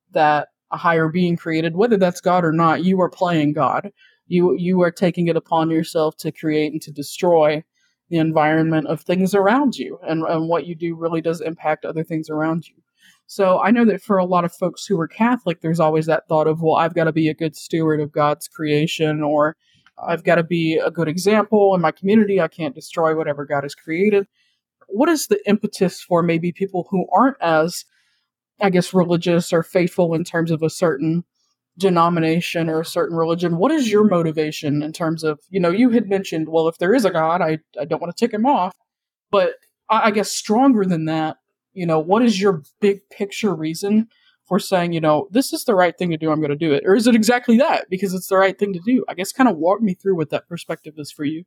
that 0.09 0.47
a 0.71 0.77
higher 0.77 1.09
being 1.09 1.37
created, 1.37 1.75
whether 1.75 1.97
that's 1.97 2.21
God 2.21 2.43
or 2.43 2.51
not, 2.51 2.83
you 2.83 2.99
are 3.01 3.09
playing 3.11 3.53
God. 3.53 3.91
You 4.25 4.55
you 4.57 4.81
are 4.81 4.89
taking 4.91 5.27
it 5.27 5.37
upon 5.37 5.69
yourself 5.69 6.17
to 6.17 6.31
create 6.31 6.71
and 6.71 6.81
to 6.81 6.91
destroy 6.91 7.63
the 8.09 8.17
environment 8.17 8.87
of 8.87 9.01
things 9.01 9.35
around 9.35 9.77
you 9.77 9.99
and, 10.07 10.23
and 10.23 10.49
what 10.49 10.65
you 10.65 10.75
do 10.75 10.95
really 10.95 11.21
does 11.21 11.41
impact 11.41 11.85
other 11.85 12.03
things 12.03 12.29
around 12.29 12.67
you. 12.67 12.75
So 13.27 13.59
I 13.59 13.69
know 13.69 13.85
that 13.85 14.01
for 14.01 14.17
a 14.17 14.25
lot 14.25 14.43
of 14.43 14.51
folks 14.51 14.85
who 14.87 14.99
are 14.99 15.07
Catholic, 15.07 15.61
there's 15.61 15.79
always 15.79 16.07
that 16.07 16.27
thought 16.27 16.47
of, 16.47 16.61
well, 16.61 16.75
I've 16.75 16.95
got 16.95 17.03
to 17.03 17.11
be 17.11 17.29
a 17.29 17.35
good 17.35 17.55
steward 17.55 18.01
of 18.01 18.11
God's 18.11 18.47
creation, 18.47 19.21
or 19.21 19.55
I've 20.01 20.23
got 20.23 20.35
to 20.35 20.43
be 20.43 20.77
a 20.77 20.89
good 20.89 21.07
example 21.07 21.75
in 21.75 21.81
my 21.81 21.91
community. 21.91 22.41
I 22.41 22.47
can't 22.47 22.73
destroy 22.73 23.15
whatever 23.15 23.45
God 23.45 23.63
has 23.63 23.75
created. 23.75 24.27
What 24.87 25.09
is 25.09 25.27
the 25.27 25.39
impetus 25.47 26.01
for 26.01 26.23
maybe 26.23 26.51
people 26.51 26.87
who 26.89 27.05
aren't 27.13 27.37
as, 27.39 27.85
I 28.59 28.71
guess, 28.71 28.95
religious 28.95 29.53
or 29.53 29.61
faithful 29.61 30.15
in 30.15 30.23
terms 30.23 30.49
of 30.49 30.63
a 30.63 30.69
certain 30.69 31.23
denomination 31.79 32.69
or 32.69 32.81
a 32.81 32.86
certain 32.86 33.17
religion 33.17 33.57
what 33.57 33.71
is 33.71 33.89
your 33.89 34.03
motivation 34.03 34.83
in 34.83 34.91
terms 34.91 35.24
of 35.24 35.39
you 35.50 35.59
know 35.59 35.69
you 35.69 35.89
had 35.89 36.09
mentioned 36.09 36.50
well 36.50 36.67
if 36.67 36.77
there 36.77 36.93
is 36.93 37.05
a 37.05 37.09
god 37.09 37.41
i, 37.41 37.57
I 37.79 37.86
don't 37.86 38.01
want 38.01 38.15
to 38.15 38.19
tick 38.19 38.33
him 38.33 38.45
off 38.45 38.74
but 39.31 39.53
I, 39.89 40.07
I 40.07 40.12
guess 40.12 40.29
stronger 40.29 40.83
than 40.83 41.05
that 41.05 41.38
you 41.74 41.86
know 41.86 42.00
what 42.00 42.21
is 42.21 42.41
your 42.41 42.63
big 42.81 43.00
picture 43.09 43.55
reason 43.55 44.07
for 44.48 44.59
saying 44.59 44.91
you 44.91 45.00
know 45.00 45.29
this 45.31 45.53
is 45.53 45.63
the 45.63 45.75
right 45.75 45.98
thing 45.98 46.09
to 46.09 46.17
do 46.17 46.31
i'm 46.31 46.41
going 46.41 46.50
to 46.50 46.55
do 46.57 46.74
it? 46.74 46.83
Or 46.86 46.95
is 46.95 47.07
it 47.07 47.15
exactly 47.15 47.57
that 47.57 47.86
because 47.89 48.13
it's 48.13 48.27
the 48.27 48.38
right 48.38 48.57
thing 48.57 48.74
to 48.74 48.81
do? 48.86 49.05
I 49.07 49.13
guess 49.13 49.31
kind 49.31 49.48
of 49.48 49.57
walk 49.57 49.81
me 49.81 49.93
through 49.93 50.17
what 50.17 50.31
that 50.31 50.50
perspective 50.50 50.95
is 50.98 51.12
for 51.12 51.24
you. 51.24 51.43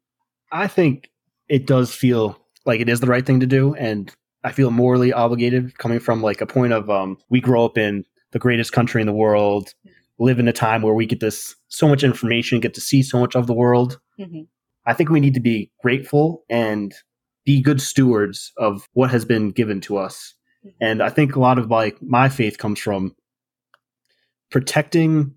I 0.51 0.69
think 0.69 1.11
it 1.49 1.67
does 1.67 1.95
feel 1.95 2.39
like 2.65 2.81
it 2.81 2.89
is 2.89 3.01
the 3.01 3.09
right 3.09 3.27
thing 3.27 3.41
to 3.41 3.47
do 3.47 3.75
and 3.75 4.15
I 4.45 4.53
feel 4.53 4.71
morally 4.71 5.13
obligated 5.13 5.77
coming 5.79 6.01
from 6.01 6.23
like 6.23 6.41
a 6.41 6.47
point 6.47 6.73
of 6.73 6.89
um, 6.91 7.19
we 7.29 7.41
grow 7.41 7.65
up 7.65 7.79
in 7.79 8.05
the 8.33 8.39
greatest 8.39 8.73
country 8.73 9.01
in 9.01 9.07
the 9.07 9.13
world, 9.13 9.75
live 10.19 10.39
in 10.39 10.49
a 10.49 10.53
time 10.53 10.83
where 10.83 10.95
we 10.95 11.07
get 11.07 11.21
this 11.21 11.55
so 11.69 11.89
much 11.89 12.05
information, 12.05 12.61
get 12.61 12.75
to 12.75 12.81
see 12.81 13.03
so 13.03 13.19
much 13.19 13.35
of 13.35 13.47
the 13.47 13.55
world. 13.55 13.99
Mm-hmm. 14.19 14.43
I 14.87 14.95
think 14.95 15.11
we 15.11 15.21
need 15.21 15.35
to 15.35 15.41
be 15.41 15.71
grateful 15.83 16.45
and 16.49 16.93
be 17.45 17.61
good 17.63 17.81
stewards 17.81 18.53
of 18.57 18.87
what 18.93 19.11
has 19.11 19.25
been 19.25 19.51
given 19.51 19.81
to 19.83 19.97
us. 19.97 20.35
Mhm. 20.65 20.73
And 20.81 21.03
I 21.03 21.09
think 21.09 21.35
a 21.35 21.41
lot 21.41 21.59
of 21.59 21.71
like 21.71 22.01
my 22.03 22.29
faith 22.29 22.59
comes 22.59 22.79
from 22.79 23.15
protecting 24.51 25.35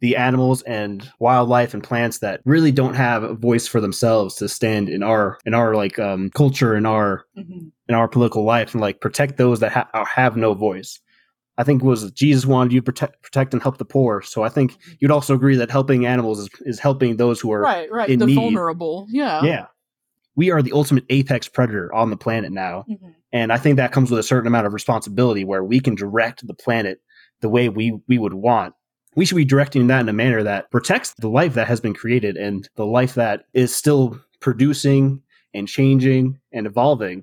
the 0.00 0.16
animals 0.16 0.62
and 0.62 1.10
wildlife 1.18 1.72
and 1.72 1.82
plants 1.82 2.18
that 2.18 2.40
really 2.44 2.72
don't 2.72 2.94
have 2.94 3.22
a 3.22 3.34
voice 3.34 3.66
for 3.66 3.80
themselves 3.80 4.34
to 4.36 4.48
stand 4.48 4.88
in 4.88 5.02
our 5.02 5.38
in 5.46 5.54
our 5.54 5.74
like 5.74 5.98
um 5.98 6.30
culture 6.30 6.74
in 6.76 6.84
our 6.86 7.24
Mm-hmm. 7.38 7.68
in 7.88 7.94
our 7.94 8.08
political 8.08 8.44
life 8.44 8.72
and 8.72 8.80
like 8.80 9.00
protect 9.00 9.36
those 9.36 9.60
that 9.60 9.72
ha- 9.72 10.04
have 10.04 10.36
no 10.36 10.54
voice. 10.54 10.98
I 11.56 11.62
think 11.64 11.82
was 11.82 12.10
Jesus 12.12 12.44
wanted 12.46 12.72
you 12.72 12.80
to 12.80 12.84
protect, 12.84 13.22
protect 13.22 13.52
and 13.54 13.62
help 13.62 13.78
the 13.78 13.84
poor. 13.84 14.22
So 14.22 14.42
I 14.42 14.48
think 14.48 14.76
you'd 14.98 15.10
also 15.12 15.34
agree 15.34 15.56
that 15.56 15.70
helping 15.70 16.04
animals 16.06 16.40
is, 16.40 16.48
is 16.62 16.78
helping 16.80 17.16
those 17.16 17.40
who 17.40 17.52
are 17.52 17.60
Right, 17.60 17.90
right. 17.92 18.08
in 18.10 18.18
The 18.18 18.26
need. 18.26 18.34
vulnerable. 18.34 19.06
Yeah. 19.10 19.42
yeah. 19.44 19.66
We 20.36 20.50
are 20.50 20.62
the 20.62 20.72
ultimate 20.72 21.04
apex 21.10 21.46
predator 21.48 21.94
on 21.94 22.10
the 22.10 22.16
planet 22.16 22.50
now. 22.52 22.84
Mhm. 22.90 23.14
And 23.32 23.52
I 23.52 23.56
think 23.58 23.76
that 23.76 23.92
comes 23.92 24.10
with 24.10 24.18
a 24.18 24.24
certain 24.24 24.48
amount 24.48 24.66
of 24.66 24.72
responsibility 24.74 25.44
where 25.44 25.62
we 25.62 25.78
can 25.78 25.94
direct 25.94 26.44
the 26.46 26.54
planet 26.54 27.00
the 27.40 27.48
way 27.48 27.68
we, 27.68 28.00
we 28.08 28.18
would 28.18 28.34
want. 28.34 28.74
We 29.14 29.24
should 29.24 29.36
be 29.36 29.44
directing 29.44 29.86
that 29.86 30.00
in 30.00 30.08
a 30.08 30.12
manner 30.12 30.42
that 30.42 30.72
protects 30.72 31.14
the 31.14 31.28
life 31.28 31.54
that 31.54 31.68
has 31.68 31.80
been 31.80 31.94
created 31.94 32.36
and 32.36 32.68
the 32.74 32.86
life 32.86 33.14
that 33.14 33.44
is 33.52 33.72
still 33.72 34.18
producing 34.40 35.22
and 35.52 35.68
changing 35.68 36.40
and 36.52 36.66
evolving. 36.66 37.22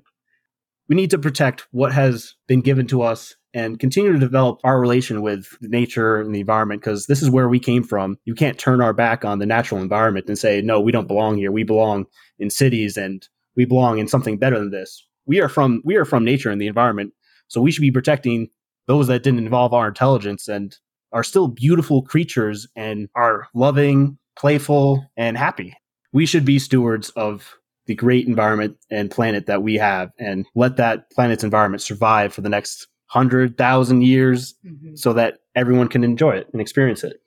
We 0.88 0.96
need 0.96 1.10
to 1.10 1.18
protect 1.18 1.66
what 1.70 1.92
has 1.92 2.34
been 2.46 2.62
given 2.62 2.86
to 2.88 3.02
us 3.02 3.36
and 3.54 3.78
continue 3.78 4.12
to 4.12 4.18
develop 4.18 4.60
our 4.64 4.80
relation 4.80 5.22
with 5.22 5.56
nature 5.60 6.20
and 6.20 6.34
the 6.34 6.40
environment 6.40 6.80
because 6.80 7.06
this 7.06 7.22
is 7.22 7.30
where 7.30 7.48
we 7.48 7.58
came 7.58 7.82
from. 7.82 8.18
You 8.24 8.34
can't 8.34 8.58
turn 8.58 8.80
our 8.80 8.92
back 8.92 9.24
on 9.24 9.38
the 9.38 9.46
natural 9.46 9.82
environment 9.82 10.26
and 10.28 10.38
say, 10.38 10.62
no, 10.62 10.80
we 10.80 10.92
don't 10.92 11.08
belong 11.08 11.36
here. 11.36 11.52
We 11.52 11.62
belong 11.62 12.06
in 12.38 12.50
cities 12.50 12.96
and 12.96 13.26
we 13.56 13.64
belong 13.64 13.98
in 13.98 14.08
something 14.08 14.38
better 14.38 14.58
than 14.58 14.70
this. 14.70 15.06
We 15.26 15.40
are 15.40 15.48
from 15.48 15.82
we 15.84 15.96
are 15.96 16.04
from 16.04 16.24
nature 16.24 16.50
and 16.50 16.60
the 16.60 16.66
environment. 16.66 17.12
So 17.48 17.60
we 17.60 17.70
should 17.70 17.82
be 17.82 17.90
protecting 17.90 18.48
those 18.86 19.06
that 19.06 19.22
didn't 19.22 19.40
involve 19.40 19.74
our 19.74 19.88
intelligence 19.88 20.48
and 20.48 20.76
are 21.12 21.22
still 21.22 21.48
beautiful 21.48 22.02
creatures 22.02 22.66
and 22.74 23.08
are 23.14 23.46
loving, 23.54 24.18
playful, 24.36 25.04
and 25.16 25.36
happy. 25.36 25.74
We 26.12 26.26
should 26.26 26.44
be 26.44 26.58
stewards 26.58 27.10
of 27.10 27.54
the 27.86 27.94
great 27.94 28.26
environment 28.26 28.76
and 28.90 29.10
planet 29.10 29.46
that 29.46 29.62
we 29.62 29.74
have 29.74 30.10
and 30.18 30.46
let 30.54 30.76
that 30.76 31.10
planet's 31.10 31.44
environment 31.44 31.82
survive 31.82 32.32
for 32.32 32.40
the 32.40 32.48
next 32.48 32.86
hundred 33.12 33.58
thousand 33.58 34.00
years 34.02 34.54
Mhm. 34.64 34.98
so 34.98 35.12
that 35.12 35.40
everyone 35.54 35.86
can 35.88 36.02
enjoy 36.02 36.30
it 36.30 36.48
and 36.52 36.62
experience 36.62 37.04
it. 37.04 37.20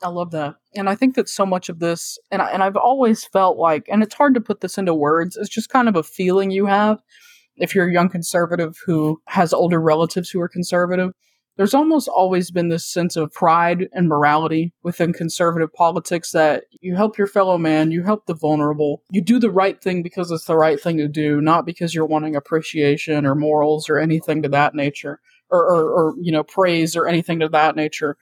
I 0.00 0.08
love 0.08 0.30
that. 0.30 0.54
And 0.76 0.88
I 0.88 0.94
think 0.94 1.16
that 1.16 1.28
so 1.28 1.44
much 1.44 1.68
of 1.68 1.80
this, 1.80 2.16
and, 2.30 2.40
I, 2.40 2.50
and 2.50 2.62
I've 2.62 2.76
always 2.76 3.24
felt 3.24 3.56
like, 3.58 3.86
and 3.90 4.04
it's 4.04 4.14
hard 4.14 4.34
to 4.34 4.40
put 4.40 4.60
this 4.60 4.78
into 4.78 4.94
words, 4.94 5.36
it's 5.36 5.48
just 5.48 5.68
kind 5.68 5.88
of 5.88 5.96
a 5.96 6.04
feeling 6.04 6.52
you 6.52 6.66
have 6.66 7.00
if 7.56 7.74
you're 7.74 7.88
a 7.88 7.92
young 7.92 8.08
conservative 8.08 8.76
who 8.86 9.20
has 9.26 9.52
older 9.52 9.80
relatives 9.80 10.30
who 10.30 10.40
are 10.40 10.48
conservative. 10.48 11.12
There's 11.56 11.74
almost 11.74 12.08
always 12.08 12.50
been 12.50 12.68
this 12.68 12.84
sense 12.84 13.16
of 13.16 13.32
pride 13.32 13.88
and 13.92 14.08
morality 14.08 14.72
within 14.82 15.12
conservative 15.12 15.72
politics 15.72 16.32
that 16.32 16.64
you 16.80 16.94
help 16.94 17.16
your 17.16 17.26
fellow 17.26 17.56
man, 17.56 17.90
you 17.90 18.02
help 18.02 18.26
the 18.26 18.34
vulnerable, 18.34 19.02
you 19.10 19.22
do 19.22 19.38
the 19.38 19.50
right 19.50 19.80
thing 19.80 20.02
because 20.02 20.30
it's 20.30 20.44
the 20.44 20.56
right 20.56 20.80
thing 20.80 20.98
to 20.98 21.08
do, 21.08 21.40
not 21.40 21.64
because 21.64 21.94
you're 21.94 22.06
wanting 22.06 22.36
appreciation 22.36 23.24
or 23.24 23.34
morals 23.34 23.88
or 23.88 23.98
anything 23.98 24.42
to 24.42 24.48
that 24.50 24.74
nature, 24.74 25.20
or, 25.50 25.64
or, 25.64 25.90
or 25.90 26.14
you 26.20 26.30
know, 26.30 26.42
praise 26.42 26.94
or 26.94 27.06
anything 27.06 27.40
to 27.40 27.48
that 27.48 27.76
nature 27.76 28.16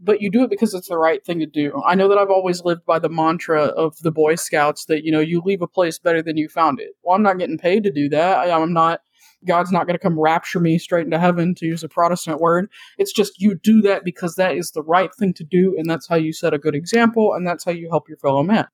but 0.00 0.20
you 0.20 0.30
do 0.30 0.42
it 0.42 0.50
because 0.50 0.74
it's 0.74 0.88
the 0.88 0.98
right 0.98 1.24
thing 1.24 1.38
to 1.40 1.46
do. 1.46 1.82
I 1.86 1.94
know 1.94 2.08
that 2.08 2.18
I've 2.18 2.30
always 2.30 2.62
lived 2.64 2.84
by 2.84 2.98
the 2.98 3.08
mantra 3.08 3.64
of 3.64 3.96
the 4.00 4.10
Boy 4.10 4.34
Scouts 4.34 4.84
that, 4.86 5.04
you 5.04 5.12
know, 5.12 5.20
you 5.20 5.40
leave 5.44 5.62
a 5.62 5.68
place 5.68 5.98
better 5.98 6.22
than 6.22 6.36
you 6.36 6.48
found 6.48 6.80
it. 6.80 6.90
Well, 7.02 7.16
I'm 7.16 7.22
not 7.22 7.38
getting 7.38 7.58
paid 7.58 7.84
to 7.84 7.92
do 7.92 8.08
that. 8.10 8.38
I, 8.38 8.50
I'm 8.50 8.72
not, 8.72 9.00
God's 9.46 9.72
not 9.72 9.86
going 9.86 9.94
to 9.94 10.02
come 10.02 10.18
rapture 10.18 10.60
me 10.60 10.78
straight 10.78 11.04
into 11.04 11.18
heaven, 11.18 11.54
to 11.56 11.66
use 11.66 11.82
a 11.84 11.88
Protestant 11.88 12.40
word. 12.40 12.70
It's 12.98 13.12
just 13.12 13.40
you 13.40 13.54
do 13.54 13.80
that 13.82 14.04
because 14.04 14.36
that 14.36 14.56
is 14.56 14.70
the 14.70 14.82
right 14.82 15.14
thing 15.14 15.34
to 15.34 15.44
do, 15.44 15.74
and 15.78 15.88
that's 15.88 16.08
how 16.08 16.16
you 16.16 16.32
set 16.32 16.54
a 16.54 16.58
good 16.58 16.74
example, 16.74 17.34
and 17.34 17.46
that's 17.46 17.64
how 17.64 17.72
you 17.72 17.88
help 17.90 18.08
your 18.08 18.18
fellow 18.18 18.42
man. 18.42 18.66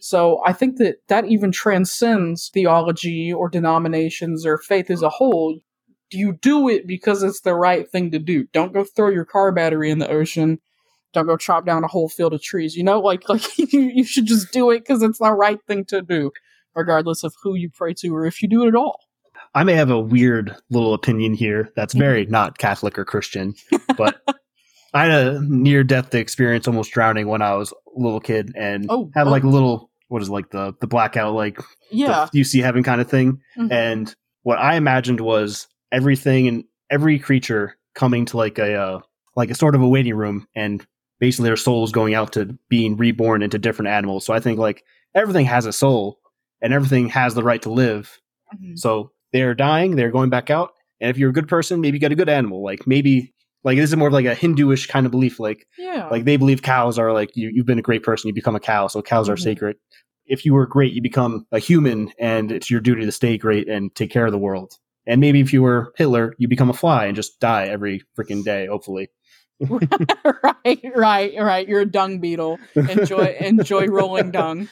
So 0.00 0.42
I 0.44 0.52
think 0.52 0.76
that 0.78 0.96
that 1.08 1.24
even 1.26 1.50
transcends 1.50 2.50
theology 2.52 3.32
or 3.32 3.48
denominations 3.48 4.44
or 4.44 4.58
faith 4.58 4.90
as 4.90 5.02
a 5.02 5.08
whole. 5.08 5.60
You 6.10 6.34
do 6.34 6.68
it 6.68 6.86
because 6.86 7.22
it's 7.22 7.40
the 7.40 7.54
right 7.54 7.90
thing 7.90 8.10
to 8.10 8.18
do. 8.18 8.44
Don't 8.52 8.74
go 8.74 8.84
throw 8.84 9.08
your 9.08 9.24
car 9.24 9.50
battery 9.50 9.90
in 9.90 10.00
the 10.00 10.10
ocean. 10.10 10.58
Don't 11.14 11.26
go 11.26 11.36
chop 11.36 11.64
down 11.64 11.84
a 11.84 11.88
whole 11.88 12.08
field 12.08 12.34
of 12.34 12.42
trees. 12.42 12.76
You 12.76 12.84
know, 12.84 13.00
like 13.00 13.28
like 13.28 13.56
you, 13.56 13.80
you 13.80 14.04
should 14.04 14.26
just 14.26 14.52
do 14.52 14.70
it 14.70 14.80
because 14.80 15.02
it's 15.02 15.18
the 15.18 15.32
right 15.32 15.60
thing 15.66 15.86
to 15.86 16.02
do, 16.02 16.32
regardless 16.74 17.24
of 17.24 17.34
who 17.42 17.54
you 17.54 17.70
pray 17.70 17.94
to 17.94 18.14
or 18.14 18.26
if 18.26 18.42
you 18.42 18.48
do 18.48 18.64
it 18.64 18.68
at 18.68 18.74
all. 18.74 19.00
I 19.54 19.64
may 19.64 19.74
have 19.74 19.90
a 19.90 20.00
weird 20.00 20.56
little 20.70 20.94
opinion 20.94 21.34
here 21.34 21.70
that's 21.76 21.94
very 21.94 22.26
not 22.26 22.58
Catholic 22.58 22.98
or 22.98 23.04
Christian, 23.04 23.54
but 23.96 24.20
I 24.92 25.06
had 25.06 25.26
a 25.26 25.40
near 25.42 25.84
death 25.84 26.14
experience 26.14 26.66
almost 26.66 26.92
drowning 26.92 27.28
when 27.28 27.42
I 27.42 27.54
was 27.54 27.72
a 27.72 28.00
little 28.00 28.20
kid 28.20 28.52
and 28.56 28.86
Oh, 28.88 29.10
had 29.14 29.26
oh. 29.26 29.30
like 29.30 29.44
a 29.44 29.48
little 29.48 29.90
what 30.08 30.22
is 30.22 30.28
it, 30.28 30.32
like 30.32 30.50
the 30.50 30.74
the 30.80 30.86
blackout 30.86 31.34
like 31.34 31.58
Yeah. 31.90 32.28
the 32.32 32.40
UC 32.40 32.62
heaven 32.62 32.82
kind 32.82 33.00
of 33.00 33.08
thing. 33.08 33.40
Mhm. 33.58 33.72
And 33.72 34.14
what 34.42 34.58
I 34.58 34.74
imagined 34.76 35.20
was 35.20 35.66
everything 35.92 36.48
and 36.48 36.64
every 36.90 37.18
creature 37.18 37.76
coming 37.94 38.24
to 38.26 38.36
like 38.36 38.58
a 38.58 38.74
uh, 38.74 39.00
like 39.36 39.50
a 39.50 39.54
sort 39.54 39.74
of 39.74 39.82
a 39.82 39.88
waiting 39.88 40.14
room 40.14 40.46
and 40.54 40.84
basically 41.20 41.48
their 41.48 41.56
souls 41.56 41.92
going 41.92 42.14
out 42.14 42.32
to 42.34 42.58
being 42.68 42.96
reborn 42.96 43.42
into 43.42 43.58
different 43.58 43.88
animals. 43.88 44.26
So 44.26 44.34
I 44.34 44.40
think 44.40 44.58
like 44.58 44.84
everything 45.14 45.46
has 45.46 45.64
a 45.64 45.72
soul 45.72 46.18
and 46.60 46.72
everything 46.72 47.08
has 47.10 47.34
the 47.34 47.42
right 47.44 47.62
to 47.62 47.70
live. 47.70 48.20
Mhm. 48.54 48.78
So 48.78 49.10
they're 49.34 49.54
dying, 49.54 49.96
they're 49.96 50.10
going 50.10 50.30
back 50.30 50.48
out. 50.48 50.70
And 51.00 51.10
if 51.10 51.18
you're 51.18 51.28
a 51.28 51.32
good 51.34 51.48
person, 51.48 51.82
maybe 51.82 51.96
you 51.96 52.00
get 52.00 52.12
a 52.12 52.14
good 52.16 52.30
animal. 52.30 52.62
Like 52.64 52.86
maybe 52.86 53.34
like 53.64 53.76
this 53.76 53.90
is 53.90 53.96
more 53.96 54.08
of 54.08 54.14
like 54.14 54.24
a 54.26 54.34
Hinduish 54.34 54.86
kind 54.88 55.04
of 55.04 55.12
belief. 55.12 55.38
Like 55.38 55.66
Yeah. 55.76 56.08
like 56.10 56.24
they 56.24 56.36
believe 56.38 56.62
cows 56.62 56.98
are 56.98 57.12
like 57.12 57.36
you, 57.36 57.50
you've 57.52 57.66
been 57.66 57.78
a 57.78 57.82
great 57.82 58.02
person, 58.02 58.28
you 58.28 58.34
become 58.34 58.56
a 58.56 58.60
cow, 58.60 58.86
so 58.86 59.02
cows 59.02 59.28
are 59.28 59.36
Mhm. 59.36 59.42
sacred. 59.42 59.76
If 60.26 60.46
you 60.46 60.54
were 60.54 60.66
great, 60.66 60.94
you 60.94 61.02
become 61.02 61.46
a 61.52 61.58
human, 61.58 62.10
and 62.18 62.50
it's 62.50 62.70
your 62.70 62.80
duty 62.80 63.04
to 63.04 63.12
stay 63.12 63.36
great 63.36 63.68
and 63.68 63.94
take 63.94 64.10
care 64.10 64.24
of 64.24 64.32
the 64.32 64.38
world. 64.38 64.72
And 65.06 65.20
maybe 65.20 65.40
if 65.40 65.52
you 65.52 65.60
were 65.62 65.92
Hitler, 65.98 66.32
you 66.38 66.48
become 66.48 66.70
a 66.70 66.72
fly 66.72 67.04
and 67.06 67.14
just 67.16 67.38
die 67.40 67.66
every 67.66 68.02
freaking 68.16 68.42
day, 68.42 68.66
hopefully. 68.66 69.10
right, 69.68 70.80
right, 70.94 71.32
right. 71.38 71.68
You're 71.68 71.80
a 71.80 71.86
dung 71.86 72.18
beetle. 72.20 72.58
Enjoy 72.74 73.36
enjoy 73.40 73.86
rolling 73.98 74.30
dung. 74.30 74.68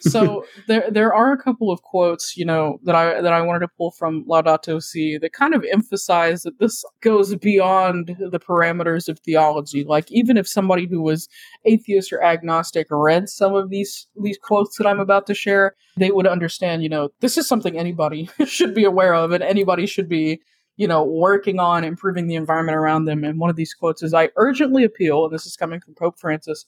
So 0.00 0.44
there 0.66 0.90
there 0.90 1.14
are 1.14 1.32
a 1.32 1.38
couple 1.38 1.70
of 1.70 1.82
quotes, 1.82 2.36
you 2.36 2.44
know, 2.44 2.78
that 2.84 2.94
I 2.94 3.20
that 3.20 3.32
I 3.32 3.40
wanted 3.40 3.60
to 3.60 3.68
pull 3.68 3.92
from 3.92 4.24
Laudato 4.24 4.82
Si 4.82 5.18
that 5.18 5.32
kind 5.32 5.54
of 5.54 5.64
emphasize 5.72 6.42
that 6.42 6.58
this 6.58 6.84
goes 7.00 7.34
beyond 7.36 8.16
the 8.18 8.40
parameters 8.40 9.08
of 9.08 9.18
theology. 9.20 9.84
Like 9.84 10.10
even 10.10 10.36
if 10.36 10.48
somebody 10.48 10.86
who 10.86 11.00
was 11.00 11.28
atheist 11.64 12.12
or 12.12 12.22
agnostic 12.22 12.88
read 12.90 13.28
some 13.28 13.54
of 13.54 13.70
these 13.70 14.06
these 14.20 14.38
quotes 14.38 14.76
that 14.78 14.86
I'm 14.86 15.00
about 15.00 15.26
to 15.28 15.34
share, 15.34 15.74
they 15.96 16.10
would 16.10 16.26
understand, 16.26 16.82
you 16.82 16.88
know, 16.88 17.10
this 17.20 17.38
is 17.38 17.46
something 17.46 17.78
anybody 17.78 18.28
should 18.46 18.74
be 18.74 18.84
aware 18.84 19.14
of 19.14 19.32
and 19.32 19.42
anybody 19.42 19.86
should 19.86 20.08
be 20.08 20.40
you 20.76 20.88
know, 20.88 21.04
working 21.04 21.60
on 21.60 21.84
improving 21.84 22.26
the 22.26 22.34
environment 22.34 22.76
around 22.76 23.04
them. 23.04 23.22
And 23.22 23.38
one 23.38 23.50
of 23.50 23.56
these 23.56 23.74
quotes 23.74 24.02
is 24.02 24.12
I 24.12 24.30
urgently 24.36 24.82
appeal, 24.82 25.24
and 25.24 25.32
this 25.32 25.46
is 25.46 25.56
coming 25.56 25.80
from 25.80 25.94
Pope 25.94 26.18
Francis, 26.18 26.66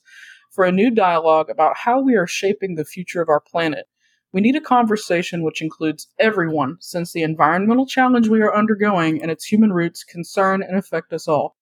for 0.57 0.65
a 0.65 0.71
new 0.71 0.89
dialogue 0.89 1.51
about 1.51 1.77
how 1.77 2.01
we 2.01 2.15
are 2.15 2.25
shaping 2.25 2.73
the 2.73 2.83
future 2.83 3.21
of 3.21 3.29
our 3.29 3.39
planet. 3.39 3.85
We 4.33 4.41
need 4.41 4.55
a 4.55 4.59
conversation 4.59 5.43
which 5.43 5.61
includes 5.61 6.07
everyone, 6.17 6.77
since 6.79 7.13
the 7.13 7.21
environmental 7.21 7.85
challenge 7.85 8.27
we 8.27 8.41
are 8.41 8.55
undergoing 8.55 9.21
and 9.21 9.29
its 9.29 9.45
human 9.45 9.71
roots 9.71 10.03
concern 10.03 10.63
and 10.63 10.75
affect 10.75 11.13
us 11.13 11.27
all. 11.27 11.57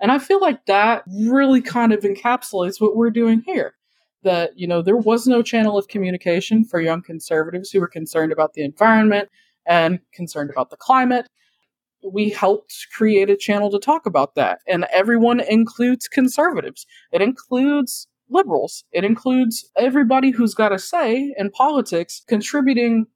And 0.00 0.12
I 0.12 0.18
feel 0.18 0.38
like 0.38 0.66
that 0.66 1.04
really 1.06 1.62
kind 1.62 1.94
of 1.94 2.00
encapsulates 2.02 2.78
what 2.78 2.94
we're 2.94 3.08
doing 3.08 3.40
here. 3.46 3.74
That, 4.22 4.50
you 4.54 4.66
know, 4.66 4.82
there 4.82 4.98
was 4.98 5.26
no 5.26 5.40
channel 5.40 5.78
of 5.78 5.88
communication 5.88 6.62
for 6.62 6.82
young 6.82 7.00
conservatives 7.00 7.70
who 7.70 7.80
were 7.80 7.88
concerned 7.88 8.32
about 8.32 8.52
the 8.52 8.64
environment 8.64 9.30
and 9.64 9.98
concerned 10.12 10.50
about 10.50 10.68
the 10.68 10.76
climate 10.76 11.26
we 12.04 12.30
helped 12.30 12.86
create 12.96 13.30
a 13.30 13.36
channel 13.36 13.70
to 13.70 13.78
talk 13.78 14.06
about 14.06 14.34
that. 14.34 14.60
And 14.66 14.86
everyone 14.92 15.40
includes 15.40 16.08
conservatives. 16.08 16.86
It 17.12 17.22
includes 17.22 18.08
liberals. 18.28 18.84
It 18.92 19.04
includes 19.04 19.70
everybody 19.76 20.30
who's 20.30 20.54
got 20.54 20.72
a 20.72 20.78
say 20.78 21.34
in 21.36 21.50
politics 21.50 22.22
contributing 22.28 23.06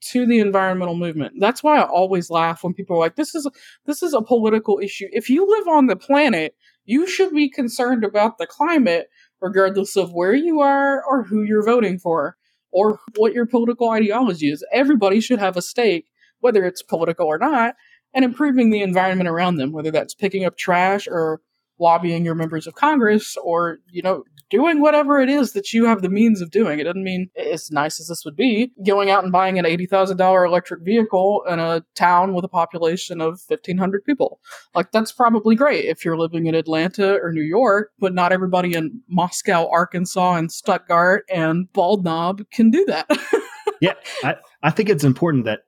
to 0.00 0.26
the 0.26 0.38
environmental 0.38 0.94
movement. 0.94 1.34
That's 1.40 1.62
why 1.62 1.78
I 1.78 1.84
always 1.84 2.30
laugh 2.30 2.62
when 2.62 2.72
people 2.72 2.96
are 2.96 3.00
like, 3.00 3.16
this 3.16 3.34
is 3.34 3.48
this 3.86 4.02
is 4.02 4.14
a 4.14 4.22
political 4.22 4.78
issue. 4.78 5.08
If 5.10 5.28
you 5.28 5.48
live 5.48 5.66
on 5.66 5.86
the 5.86 5.96
planet, 5.96 6.54
you 6.84 7.06
should 7.06 7.32
be 7.32 7.50
concerned 7.50 8.04
about 8.04 8.38
the 8.38 8.46
climate 8.46 9.08
regardless 9.40 9.96
of 9.96 10.12
where 10.12 10.34
you 10.34 10.60
are 10.60 11.02
or 11.04 11.24
who 11.24 11.42
you're 11.42 11.64
voting 11.64 11.98
for 11.98 12.36
or 12.70 13.00
what 13.16 13.32
your 13.32 13.46
political 13.46 13.90
ideology 13.90 14.50
is. 14.50 14.64
Everybody 14.72 15.20
should 15.20 15.38
have 15.38 15.56
a 15.56 15.62
stake 15.62 16.06
whether 16.40 16.64
it's 16.64 16.82
political 16.82 17.26
or 17.26 17.38
not, 17.38 17.74
and 18.14 18.24
improving 18.24 18.70
the 18.70 18.82
environment 18.82 19.28
around 19.28 19.56
them, 19.56 19.72
whether 19.72 19.90
that's 19.90 20.14
picking 20.14 20.44
up 20.44 20.56
trash 20.56 21.06
or 21.08 21.40
lobbying 21.80 22.24
your 22.24 22.34
members 22.34 22.66
of 22.66 22.74
Congress 22.74 23.36
or, 23.42 23.78
you 23.90 24.02
know, 24.02 24.24
doing 24.50 24.80
whatever 24.80 25.20
it 25.20 25.28
is 25.28 25.52
that 25.52 25.72
you 25.72 25.84
have 25.84 26.02
the 26.02 26.08
means 26.08 26.40
of 26.40 26.50
doing. 26.50 26.78
It 26.78 26.84
doesn't 26.84 27.04
mean, 27.04 27.30
as 27.36 27.70
nice 27.70 28.00
as 28.00 28.08
this 28.08 28.24
would 28.24 28.36
be, 28.36 28.72
going 28.86 29.10
out 29.10 29.22
and 29.22 29.32
buying 29.32 29.58
an 29.58 29.64
$80,000 29.64 30.46
electric 30.46 30.82
vehicle 30.82 31.44
in 31.48 31.58
a 31.58 31.84
town 31.94 32.34
with 32.34 32.44
a 32.44 32.48
population 32.48 33.20
of 33.20 33.40
1,500 33.46 34.04
people. 34.04 34.40
Like, 34.74 34.90
that's 34.90 35.12
probably 35.12 35.54
great 35.54 35.84
if 35.84 36.04
you're 36.04 36.16
living 36.16 36.46
in 36.46 36.54
Atlanta 36.54 37.18
or 37.22 37.32
New 37.32 37.42
York, 37.42 37.90
but 37.98 38.14
not 38.14 38.32
everybody 38.32 38.74
in 38.74 39.00
Moscow, 39.08 39.68
Arkansas, 39.70 40.34
and 40.34 40.50
Stuttgart 40.50 41.24
and 41.32 41.70
Bald 41.72 42.04
Knob 42.04 42.42
can 42.50 42.70
do 42.70 42.84
that. 42.86 43.06
yeah, 43.80 43.94
I, 44.24 44.36
I 44.62 44.70
think 44.70 44.88
it's 44.88 45.04
important 45.04 45.44
that 45.44 45.60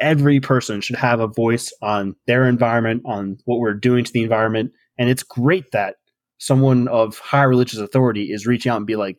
every 0.00 0.40
person 0.40 0.80
should 0.80 0.96
have 0.96 1.20
a 1.20 1.28
voice 1.28 1.72
on 1.82 2.16
their 2.26 2.48
environment, 2.48 3.02
on 3.04 3.38
what 3.44 3.60
we're 3.60 3.74
doing 3.74 4.04
to 4.04 4.12
the 4.12 4.22
environment. 4.22 4.72
And 4.98 5.08
it's 5.08 5.22
great 5.22 5.70
that 5.72 5.96
someone 6.38 6.88
of 6.88 7.18
high 7.18 7.42
religious 7.42 7.78
authority 7.78 8.32
is 8.32 8.46
reaching 8.46 8.72
out 8.72 8.78
and 8.78 8.86
be 8.86 8.96
like, 8.96 9.18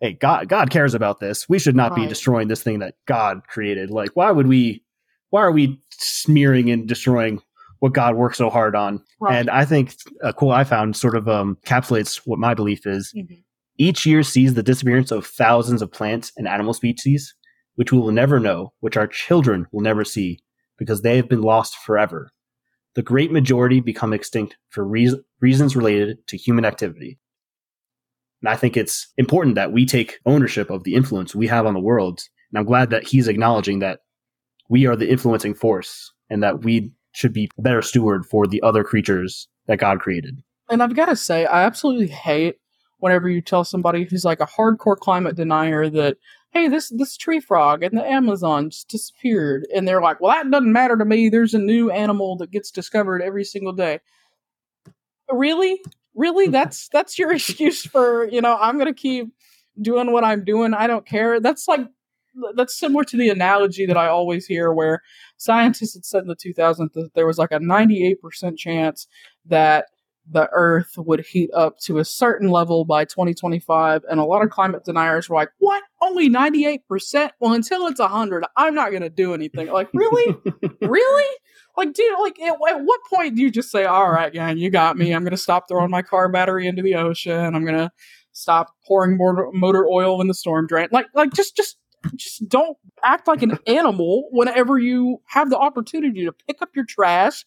hey, 0.00 0.12
God, 0.12 0.48
God 0.48 0.70
cares 0.70 0.94
about 0.94 1.20
this. 1.20 1.48
We 1.48 1.58
should 1.58 1.76
not 1.76 1.92
right. 1.92 2.02
be 2.02 2.06
destroying 2.06 2.48
this 2.48 2.62
thing 2.62 2.80
that 2.80 2.94
God 3.06 3.46
created. 3.48 3.90
Like, 3.90 4.10
why 4.14 4.30
would 4.30 4.46
we, 4.46 4.84
why 5.30 5.42
are 5.42 5.52
we 5.52 5.80
smearing 5.90 6.70
and 6.70 6.86
destroying 6.86 7.40
what 7.80 7.92
God 7.92 8.16
worked 8.16 8.36
so 8.36 8.50
hard 8.50 8.76
on? 8.76 9.02
Right. 9.20 9.36
And 9.36 9.50
I 9.50 9.64
think 9.64 9.94
a 10.22 10.32
quote 10.32 10.54
I 10.54 10.64
found 10.64 10.96
sort 10.96 11.16
of 11.16 11.28
um, 11.28 11.58
encapsulates 11.64 12.22
what 12.24 12.38
my 12.38 12.54
belief 12.54 12.86
is. 12.86 13.12
Mm-hmm. 13.16 13.34
Each 13.80 14.04
year 14.04 14.24
sees 14.24 14.54
the 14.54 14.62
disappearance 14.62 15.12
of 15.12 15.24
thousands 15.26 15.82
of 15.82 15.92
plants 15.92 16.32
and 16.36 16.48
animal 16.48 16.74
species 16.74 17.34
which 17.78 17.92
we 17.92 17.98
will 17.98 18.10
never 18.10 18.40
know, 18.40 18.72
which 18.80 18.96
our 18.96 19.06
children 19.06 19.64
will 19.70 19.82
never 19.82 20.04
see, 20.04 20.40
because 20.78 21.02
they 21.02 21.14
have 21.14 21.28
been 21.28 21.42
lost 21.42 21.76
forever. 21.76 22.32
The 22.96 23.04
great 23.04 23.30
majority 23.30 23.78
become 23.78 24.12
extinct 24.12 24.56
for 24.68 24.84
re- 24.84 25.22
reasons 25.40 25.76
related 25.76 26.26
to 26.26 26.36
human 26.36 26.64
activity. 26.64 27.20
And 28.42 28.48
I 28.48 28.56
think 28.56 28.76
it's 28.76 29.12
important 29.16 29.54
that 29.54 29.70
we 29.70 29.86
take 29.86 30.18
ownership 30.26 30.70
of 30.70 30.82
the 30.82 30.96
influence 30.96 31.36
we 31.36 31.46
have 31.46 31.66
on 31.66 31.74
the 31.74 31.78
world. 31.78 32.20
And 32.50 32.58
I'm 32.58 32.64
glad 32.64 32.90
that 32.90 33.06
he's 33.06 33.28
acknowledging 33.28 33.78
that 33.78 34.00
we 34.68 34.86
are 34.86 34.96
the 34.96 35.08
influencing 35.08 35.54
force 35.54 36.12
and 36.28 36.42
that 36.42 36.64
we 36.64 36.90
should 37.12 37.32
be 37.32 37.48
a 37.56 37.62
better 37.62 37.80
steward 37.80 38.26
for 38.26 38.48
the 38.48 38.60
other 38.62 38.82
creatures 38.82 39.46
that 39.68 39.78
God 39.78 40.00
created. 40.00 40.42
And 40.68 40.82
I've 40.82 40.96
got 40.96 41.06
to 41.06 41.16
say, 41.16 41.46
I 41.46 41.62
absolutely 41.62 42.08
hate 42.08 42.56
whenever 42.98 43.28
you 43.28 43.40
tell 43.40 43.62
somebody 43.62 44.02
who's 44.02 44.24
like 44.24 44.40
a 44.40 44.46
hardcore 44.46 44.96
climate 44.96 45.36
denier 45.36 45.88
that 45.90 46.16
hey, 46.52 46.68
this 46.68 46.88
this 46.90 47.16
tree 47.16 47.40
frog 47.40 47.82
in 47.82 47.94
the 47.94 48.04
Amazon 48.04 48.70
just 48.70 48.88
disappeared, 48.88 49.66
and 49.74 49.86
they're 49.86 50.02
like, 50.02 50.20
well, 50.20 50.34
that 50.34 50.50
doesn't 50.50 50.72
matter 50.72 50.96
to 50.96 51.04
me. 51.04 51.28
There's 51.28 51.54
a 51.54 51.58
new 51.58 51.90
animal 51.90 52.36
that 52.38 52.50
gets 52.50 52.70
discovered 52.70 53.22
every 53.22 53.44
single 53.44 53.72
day. 53.72 54.00
Really, 55.30 55.80
really, 56.14 56.46
mm-hmm. 56.46 56.52
that's 56.52 56.88
that's 56.88 57.18
your 57.18 57.32
excuse 57.34 57.84
for 57.84 58.28
you 58.28 58.40
know 58.40 58.56
I'm 58.60 58.78
gonna 58.78 58.94
keep 58.94 59.28
doing 59.80 60.12
what 60.12 60.24
I'm 60.24 60.44
doing. 60.44 60.74
I 60.74 60.86
don't 60.86 61.06
care. 61.06 61.40
That's 61.40 61.68
like 61.68 61.86
that's 62.54 62.78
similar 62.78 63.04
to 63.04 63.16
the 63.16 63.30
analogy 63.30 63.86
that 63.86 63.96
I 63.96 64.08
always 64.08 64.46
hear 64.46 64.72
where 64.72 65.02
scientists 65.38 65.94
had 65.94 66.04
said 66.04 66.22
in 66.22 66.28
the 66.28 66.36
2000s 66.36 66.92
that 66.92 67.10
there 67.14 67.26
was 67.26 67.38
like 67.38 67.50
a 67.52 67.58
98% 67.58 68.56
chance 68.56 69.08
that 69.46 69.86
the 70.30 70.48
Earth 70.52 70.94
would 70.96 71.20
heat 71.26 71.50
up 71.54 71.78
to 71.78 71.98
a 71.98 72.04
certain 72.04 72.48
level 72.48 72.84
by 72.84 73.04
2025. 73.04 74.04
And 74.10 74.20
a 74.20 74.24
lot 74.24 74.42
of 74.42 74.50
climate 74.50 74.84
deniers 74.84 75.28
were 75.28 75.36
like, 75.36 75.50
what? 75.58 75.82
Only 76.02 76.28
98%? 76.28 77.30
Well, 77.40 77.54
until 77.54 77.86
it's 77.86 78.00
100, 78.00 78.44
I'm 78.56 78.74
not 78.74 78.90
going 78.90 79.02
to 79.02 79.10
do 79.10 79.34
anything. 79.34 79.68
Like, 79.68 79.88
really? 79.94 80.36
really? 80.82 81.36
Like, 81.76 81.92
dude, 81.94 82.18
like, 82.20 82.40
at, 82.40 82.54
at, 82.68 82.80
what 82.84 83.00
point 83.08 83.36
do 83.36 83.42
you 83.42 83.50
just 83.50 83.70
say, 83.70 83.84
all 83.84 84.10
right, 84.10 84.32
gang, 84.32 84.58
you 84.58 84.70
got 84.70 84.96
me. 84.96 85.12
I'm 85.12 85.22
going 85.22 85.30
to 85.30 85.36
stop 85.36 85.66
throwing 85.68 85.90
my 85.90 86.02
car 86.02 86.28
battery 86.28 86.66
into 86.66 86.82
the 86.82 86.96
ocean. 86.96 87.54
I'm 87.54 87.64
going 87.64 87.78
to 87.78 87.90
stop 88.32 88.74
pouring 88.86 89.16
motor, 89.16 89.48
motor 89.52 89.86
oil 89.86 90.20
in 90.20 90.28
the 90.28 90.34
storm 90.34 90.66
drain. 90.66 90.88
Like, 90.92 91.06
like, 91.14 91.32
just, 91.32 91.56
just, 91.56 91.76
just 92.16 92.48
don't 92.48 92.76
act 93.02 93.28
like 93.28 93.42
an 93.42 93.58
animal 93.66 94.28
whenever 94.30 94.78
you 94.78 95.20
have 95.26 95.50
the 95.50 95.58
opportunity 95.58 96.24
to 96.24 96.32
pick 96.32 96.60
up 96.62 96.70
your 96.74 96.84
trash 96.84 97.44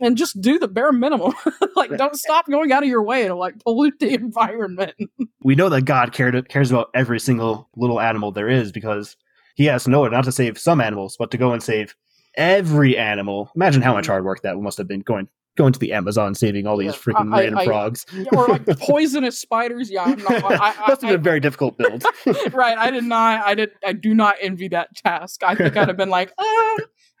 and 0.00 0.16
just 0.16 0.40
do 0.40 0.58
the 0.58 0.68
bare 0.68 0.92
minimum. 0.92 1.34
like, 1.76 1.96
don't 1.96 2.16
stop 2.16 2.48
going 2.48 2.72
out 2.72 2.82
of 2.82 2.88
your 2.88 3.02
way 3.02 3.26
to 3.26 3.34
like 3.34 3.58
pollute 3.62 3.98
the 3.98 4.14
environment. 4.14 4.94
we 5.42 5.54
know 5.54 5.68
that 5.68 5.82
God 5.82 6.12
cared, 6.12 6.48
cares 6.48 6.70
about 6.70 6.90
every 6.94 7.20
single 7.20 7.68
little 7.76 8.00
animal 8.00 8.32
there 8.32 8.48
is 8.48 8.72
because 8.72 9.16
He 9.54 9.64
has 9.66 9.86
it 9.86 9.90
not 9.90 10.24
to 10.24 10.32
save 10.32 10.58
some 10.58 10.80
animals, 10.80 11.16
but 11.18 11.30
to 11.32 11.38
go 11.38 11.52
and 11.52 11.62
save 11.62 11.94
every 12.36 12.96
animal. 12.96 13.50
Imagine 13.56 13.82
how 13.82 13.94
much 13.94 14.06
hard 14.06 14.24
work 14.24 14.42
that 14.42 14.56
must 14.56 14.78
have 14.78 14.88
been 14.88 15.00
going 15.00 15.28
going 15.58 15.72
to 15.72 15.78
the 15.78 15.92
Amazon, 15.92 16.34
saving 16.34 16.66
all 16.66 16.76
these 16.78 16.92
yeah, 16.92 16.98
freaking 16.98 17.34
I, 17.34 17.40
random 17.40 17.58
I, 17.58 17.64
frogs, 17.64 18.06
or 18.32 18.46
like 18.46 18.64
poisonous 18.78 19.38
spiders. 19.38 19.90
Yeah, 19.90 20.04
I'm 20.04 20.22
not. 20.22 20.44
I, 20.44 20.74
must 20.88 21.02
have 21.02 21.10
been 21.10 21.14
a 21.14 21.18
very 21.18 21.40
difficult 21.40 21.76
build. 21.76 22.04
right, 22.52 22.78
I 22.78 22.90
did 22.90 23.04
not. 23.04 23.44
I 23.44 23.54
did. 23.54 23.72
I 23.84 23.92
do 23.92 24.14
not 24.14 24.36
envy 24.40 24.68
that 24.68 24.94
task. 24.94 25.42
I 25.42 25.54
think 25.54 25.76
I'd 25.76 25.88
have 25.88 25.96
been 25.96 26.10
like, 26.10 26.32
um, 26.38 26.76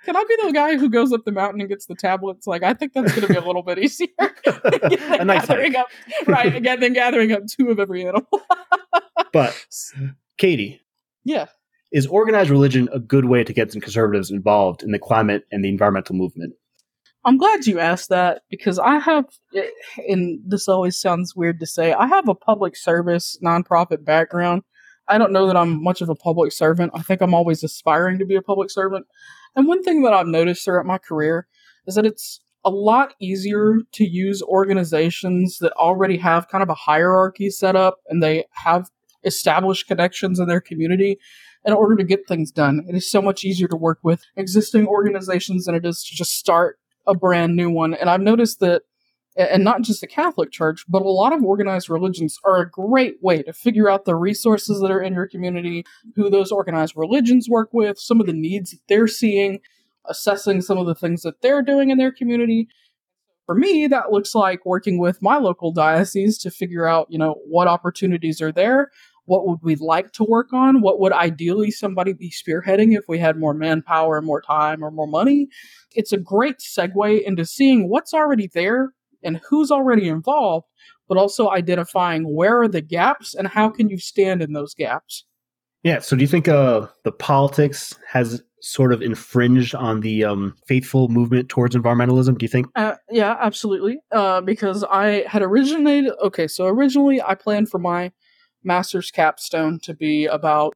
can 0.08 0.16
I 0.16 0.24
be 0.24 0.36
the 0.42 0.52
guy 0.52 0.78
who 0.78 0.88
goes 0.88 1.12
up 1.12 1.26
the 1.26 1.32
mountain 1.32 1.60
and 1.60 1.68
gets 1.68 1.84
the 1.84 1.94
tablets? 1.94 2.46
Like, 2.46 2.62
I 2.62 2.72
think 2.72 2.94
that's 2.94 3.14
going 3.14 3.26
to 3.26 3.28
be 3.28 3.38
a 3.38 3.44
little 3.44 3.62
bit 3.62 3.78
easier. 3.78 4.08
a 4.18 5.22
nice 5.22 5.44
gathering 5.44 5.74
hike. 5.74 5.80
up, 5.82 5.88
right? 6.26 6.56
Again, 6.56 6.80
then 6.80 6.94
gathering 6.94 7.30
up 7.32 7.42
two 7.46 7.68
of 7.68 7.78
every 7.78 8.06
animal. 8.06 8.26
but, 9.34 9.54
Katie, 10.38 10.80
yeah, 11.24 11.48
is 11.92 12.06
organized 12.06 12.48
religion 12.48 12.88
a 12.90 12.98
good 12.98 13.26
way 13.26 13.44
to 13.44 13.52
get 13.52 13.70
some 13.70 13.82
conservatives 13.82 14.30
involved 14.30 14.82
in 14.82 14.92
the 14.92 14.98
climate 14.98 15.44
and 15.52 15.62
the 15.62 15.68
environmental 15.68 16.16
movement? 16.16 16.54
I'm 17.26 17.36
glad 17.36 17.66
you 17.66 17.78
asked 17.78 18.08
that 18.08 18.44
because 18.48 18.78
I 18.78 19.00
have, 19.00 19.26
eh, 19.54 19.66
and 20.08 20.40
this 20.42 20.68
always 20.68 20.98
sounds 20.98 21.36
weird 21.36 21.60
to 21.60 21.66
say, 21.66 21.92
I 21.92 22.06
have 22.06 22.28
a 22.28 22.34
public 22.34 22.76
service 22.76 23.38
nonprofit 23.44 24.06
background. 24.06 24.62
I 25.06 25.18
don't 25.18 25.32
know 25.32 25.46
that 25.48 25.56
I'm 25.56 25.82
much 25.82 26.00
of 26.00 26.08
a 26.08 26.14
public 26.14 26.52
servant. 26.52 26.92
I 26.94 27.02
think 27.02 27.20
I'm 27.20 27.34
always 27.34 27.62
aspiring 27.62 28.18
to 28.20 28.24
be 28.24 28.36
a 28.36 28.42
public 28.42 28.70
servant. 28.70 29.04
And 29.56 29.66
one 29.66 29.82
thing 29.82 30.02
that 30.02 30.12
I've 30.12 30.26
noticed 30.26 30.64
throughout 30.64 30.86
my 30.86 30.98
career 30.98 31.46
is 31.86 31.94
that 31.94 32.06
it's 32.06 32.40
a 32.64 32.70
lot 32.70 33.14
easier 33.20 33.78
to 33.92 34.04
use 34.04 34.42
organizations 34.42 35.58
that 35.60 35.72
already 35.72 36.18
have 36.18 36.48
kind 36.48 36.62
of 36.62 36.68
a 36.68 36.74
hierarchy 36.74 37.50
set 37.50 37.76
up 37.76 37.98
and 38.08 38.22
they 38.22 38.44
have 38.52 38.88
established 39.24 39.86
connections 39.86 40.38
in 40.38 40.48
their 40.48 40.60
community 40.60 41.18
in 41.64 41.72
order 41.72 41.96
to 41.96 42.04
get 42.04 42.26
things 42.26 42.50
done. 42.50 42.84
It 42.88 42.94
is 42.94 43.10
so 43.10 43.20
much 43.20 43.44
easier 43.44 43.68
to 43.68 43.76
work 43.76 43.98
with 44.02 44.22
existing 44.36 44.86
organizations 44.86 45.64
than 45.64 45.74
it 45.74 45.84
is 45.84 46.04
to 46.04 46.14
just 46.14 46.36
start 46.36 46.78
a 47.06 47.14
brand 47.14 47.56
new 47.56 47.70
one. 47.70 47.94
And 47.94 48.08
I've 48.10 48.20
noticed 48.20 48.60
that 48.60 48.82
and 49.38 49.62
not 49.62 49.82
just 49.82 50.00
the 50.00 50.06
Catholic 50.06 50.50
Church, 50.50 50.84
but 50.88 51.02
a 51.02 51.08
lot 51.08 51.32
of 51.32 51.44
organized 51.44 51.88
religions 51.88 52.38
are 52.44 52.60
a 52.60 52.68
great 52.68 53.22
way 53.22 53.42
to 53.42 53.52
figure 53.52 53.88
out 53.88 54.04
the 54.04 54.16
resources 54.16 54.80
that 54.80 54.90
are 54.90 55.00
in 55.00 55.14
your 55.14 55.28
community, 55.28 55.84
who 56.16 56.28
those 56.28 56.50
organized 56.50 56.94
religions 56.96 57.48
work 57.48 57.70
with, 57.72 57.98
some 57.98 58.20
of 58.20 58.26
the 58.26 58.32
needs 58.32 58.72
that 58.72 58.80
they're 58.88 59.06
seeing, 59.06 59.60
assessing 60.06 60.60
some 60.60 60.76
of 60.76 60.86
the 60.86 60.94
things 60.94 61.22
that 61.22 61.40
they're 61.40 61.62
doing 61.62 61.90
in 61.90 61.98
their 61.98 62.10
community. 62.10 62.66
For 63.46 63.54
me, 63.54 63.86
that 63.86 64.10
looks 64.10 64.34
like 64.34 64.66
working 64.66 64.98
with 64.98 65.22
my 65.22 65.36
local 65.38 65.72
diocese 65.72 66.36
to 66.38 66.50
figure 66.50 66.86
out, 66.86 67.06
you 67.08 67.18
know, 67.18 67.36
what 67.46 67.68
opportunities 67.68 68.42
are 68.42 68.52
there, 68.52 68.90
what 69.24 69.46
would 69.46 69.60
we 69.62 69.76
like 69.76 70.12
to 70.14 70.24
work 70.24 70.52
on, 70.52 70.80
what 70.80 70.98
would 70.98 71.12
ideally 71.12 71.70
somebody 71.70 72.12
be 72.12 72.30
spearheading 72.30 72.96
if 72.96 73.04
we 73.08 73.18
had 73.18 73.38
more 73.38 73.54
manpower, 73.54 74.20
more 74.20 74.42
time, 74.42 74.82
or 74.82 74.90
more 74.90 75.06
money. 75.06 75.48
It's 75.94 76.12
a 76.12 76.18
great 76.18 76.58
segue 76.58 77.22
into 77.22 77.44
seeing 77.44 77.88
what's 77.88 78.12
already 78.12 78.50
there 78.52 78.92
and 79.22 79.40
who's 79.48 79.70
already 79.70 80.08
involved, 80.08 80.66
but 81.08 81.18
also 81.18 81.50
identifying 81.50 82.34
where 82.34 82.60
are 82.62 82.68
the 82.68 82.80
gaps 82.80 83.34
and 83.34 83.48
how 83.48 83.68
can 83.68 83.88
you 83.88 83.98
stand 83.98 84.42
in 84.42 84.52
those 84.52 84.74
gaps. 84.74 85.24
Yeah. 85.82 86.00
So 86.00 86.16
do 86.16 86.22
you 86.22 86.28
think 86.28 86.48
uh, 86.48 86.86
the 87.04 87.12
politics 87.12 87.94
has 88.06 88.42
sort 88.60 88.92
of 88.92 89.00
infringed 89.00 89.74
on 89.74 90.00
the 90.00 90.24
um, 90.24 90.54
faithful 90.66 91.08
movement 91.08 91.48
towards 91.48 91.76
environmentalism? 91.76 92.36
Do 92.38 92.44
you 92.44 92.48
think? 92.48 92.66
Uh, 92.74 92.96
yeah, 93.10 93.36
absolutely. 93.40 94.00
Uh, 94.10 94.40
because 94.40 94.84
I 94.84 95.24
had 95.28 95.42
originated. 95.42 96.12
Okay, 96.22 96.48
so 96.48 96.66
originally 96.66 97.22
I 97.22 97.34
planned 97.34 97.70
for 97.70 97.78
my 97.78 98.12
master's 98.64 99.10
capstone 99.10 99.78
to 99.80 99.94
be 99.94 100.26
about 100.26 100.74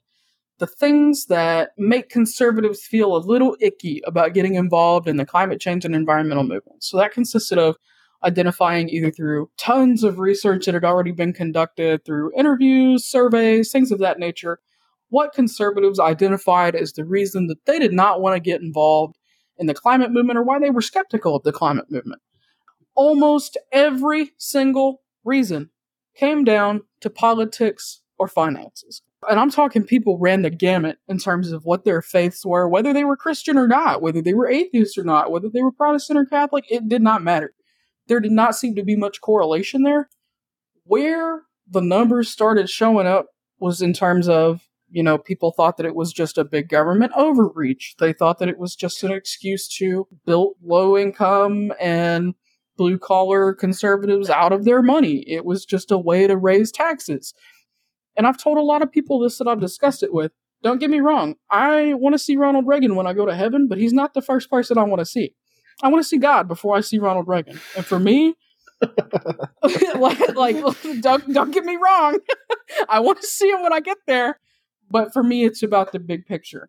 the 0.59 0.66
things 0.68 1.26
that 1.26 1.70
make 1.76 2.09
conservatives 2.09 2.85
feel 2.85 3.16
a 3.16 3.18
little 3.18 3.57
icky 3.61 4.00
about 4.07 4.33
getting 4.33 4.55
involved 4.55 5.09
in 5.09 5.16
the 5.16 5.26
climate 5.26 5.61
change 5.61 5.85
and 5.85 5.94
environmental 5.94 6.44
movement. 6.44 6.85
So 6.85 6.96
that 6.98 7.12
consisted 7.12 7.59
of 7.59 7.76
identifying 8.24 8.88
either 8.88 9.11
through 9.11 9.50
tons 9.56 10.04
of 10.04 10.18
research 10.18 10.66
that 10.66 10.74
had 10.74 10.85
already 10.85 11.12
been 11.12 11.32
conducted, 11.32 12.04
through 12.04 12.32
interviews, 12.37 13.04
surveys, 13.04 13.70
things 13.70 13.90
of 13.90 13.98
that 13.98 14.18
nature, 14.18 14.61
what 15.08 15.35
conservatives 15.35 16.00
identified 16.00 16.74
as 16.74 16.92
the 16.92 17.04
reason 17.04 17.46
that 17.46 17.64
they 17.66 17.78
did 17.78 17.92
not 17.92 18.20
want 18.20 18.35
to 18.35 18.40
get 18.40 18.62
involved 18.62 19.18
in 19.58 19.66
the 19.66 19.74
climate 19.74 20.11
movement 20.11 20.38
or 20.38 20.42
why 20.42 20.58
they 20.58 20.70
were 20.70 20.80
skeptical 20.80 21.37
of 21.37 21.42
the 21.42 21.52
climate 21.52 21.90
movement. 21.90 22.22
Almost 22.94 23.58
every 23.72 24.32
single 24.38 25.02
reason 25.24 25.70
came 26.14 26.44
down 26.44 26.82
to 27.00 27.11
politics 27.11 28.00
or 28.18 28.28
finances. 28.28 29.02
And 29.28 29.38
I'm 29.38 29.50
talking 29.50 29.85
people 29.85 30.18
ran 30.18 30.42
the 30.42 30.50
gamut 30.50 30.98
in 31.08 31.18
terms 31.18 31.52
of 31.52 31.64
what 31.64 31.85
their 31.85 32.02
faiths 32.02 32.44
were, 32.44 32.68
whether 32.68 32.92
they 32.92 33.04
were 33.04 33.16
Christian 33.16 33.56
or 33.56 33.68
not, 33.68 34.02
whether 34.02 34.20
they 34.20 34.35
were 34.35 34.48
atheist 34.48 34.98
or 34.98 35.04
not, 35.04 35.30
whether 35.30 35.48
they 35.48 35.62
were 35.62 35.72
Protestant 35.72 36.18
or 36.18 36.24
Catholic, 36.24 36.64
it 36.68 36.88
did 36.88 37.02
not 37.02 37.22
matter. 37.22 37.54
There 38.08 38.20
did 38.20 38.32
not 38.32 38.56
seem 38.56 38.74
to 38.76 38.82
be 38.82 38.96
much 38.96 39.20
correlation 39.20 39.82
there. 39.82 40.08
Where 40.84 41.42
the 41.70 41.80
numbers 41.80 42.30
started 42.30 42.68
showing 42.68 43.06
up 43.06 43.26
was 43.58 43.80
in 43.80 43.92
terms 43.92 44.28
of, 44.28 44.68
you 44.90 45.02
know, 45.02 45.16
people 45.16 45.52
thought 45.52 45.76
that 45.76 45.86
it 45.86 45.94
was 45.94 46.12
just 46.12 46.36
a 46.36 46.44
big 46.44 46.68
government 46.68 47.12
overreach. 47.16 47.94
They 47.98 48.12
thought 48.12 48.38
that 48.40 48.48
it 48.48 48.58
was 48.58 48.74
just 48.74 49.02
an 49.04 49.12
excuse 49.12 49.68
to 49.76 50.06
build 50.26 50.54
low 50.62 50.98
income 50.98 51.72
and 51.80 52.34
blue 52.76 52.98
collar 52.98 53.54
conservatives 53.54 54.28
out 54.28 54.52
of 54.52 54.64
their 54.64 54.82
money. 54.82 55.24
It 55.28 55.44
was 55.44 55.64
just 55.64 55.90
a 55.90 55.98
way 55.98 56.26
to 56.26 56.36
raise 56.36 56.72
taxes. 56.72 57.32
And 58.16 58.26
I've 58.26 58.42
told 58.42 58.58
a 58.58 58.62
lot 58.62 58.82
of 58.82 58.92
people 58.92 59.20
this 59.20 59.38
that 59.38 59.48
I've 59.48 59.60
discussed 59.60 60.02
it 60.02 60.12
with. 60.12 60.32
Don't 60.62 60.78
get 60.78 60.90
me 60.90 61.00
wrong. 61.00 61.36
I 61.50 61.94
want 61.94 62.14
to 62.14 62.18
see 62.18 62.36
Ronald 62.36 62.66
Reagan 62.66 62.94
when 62.94 63.06
I 63.06 63.14
go 63.14 63.26
to 63.26 63.34
heaven, 63.34 63.68
but 63.68 63.78
he's 63.78 63.92
not 63.92 64.14
the 64.14 64.22
first 64.22 64.50
person 64.50 64.78
I 64.78 64.84
want 64.84 65.00
to 65.00 65.06
see. 65.06 65.34
I 65.83 65.88
want 65.88 66.03
to 66.03 66.09
see 66.09 66.18
God 66.18 66.49
before 66.49 66.77
I 66.77 66.81
see 66.81 66.99
Ronald 66.99 67.27
Reagan. 67.29 67.61
And 67.77 67.85
for 67.85 67.99
me, 67.99 68.35
like, 69.97 70.35
like 70.35 70.57
don't 71.01 71.33
don't 71.33 71.51
get 71.51 71.64
me 71.64 71.77
wrong. 71.77 72.18
I 72.88 73.01
want 73.01 73.21
to 73.21 73.27
see 73.27 73.51
him 73.51 73.62
when 73.62 73.73
I 73.73 73.81
get 73.81 73.99
there, 74.07 74.38
but 74.90 75.12
for 75.12 75.23
me, 75.23 75.45
it's 75.45 75.62
about 75.62 75.92
the 75.92 75.99
big 75.99 76.27
picture. 76.27 76.68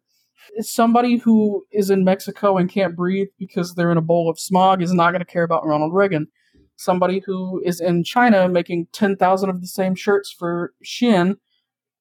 Somebody 0.59 1.17
who 1.17 1.65
is 1.71 1.89
in 1.89 2.03
Mexico 2.03 2.57
and 2.57 2.69
can't 2.69 2.95
breathe 2.95 3.29
because 3.39 3.73
they're 3.73 3.91
in 3.91 3.97
a 3.97 4.01
bowl 4.01 4.29
of 4.29 4.39
smog 4.39 4.81
is 4.81 4.93
not 4.93 5.11
going 5.11 5.21
to 5.21 5.25
care 5.25 5.43
about 5.43 5.65
Ronald 5.65 5.93
Reagan. 5.93 6.27
Somebody 6.75 7.19
who 7.25 7.61
is 7.63 7.79
in 7.79 8.03
China 8.03 8.47
making 8.49 8.87
ten 8.91 9.15
thousand 9.15 9.49
of 9.49 9.61
the 9.61 9.67
same 9.67 9.95
shirts 9.95 10.31
for 10.31 10.73
Shein 10.83 11.37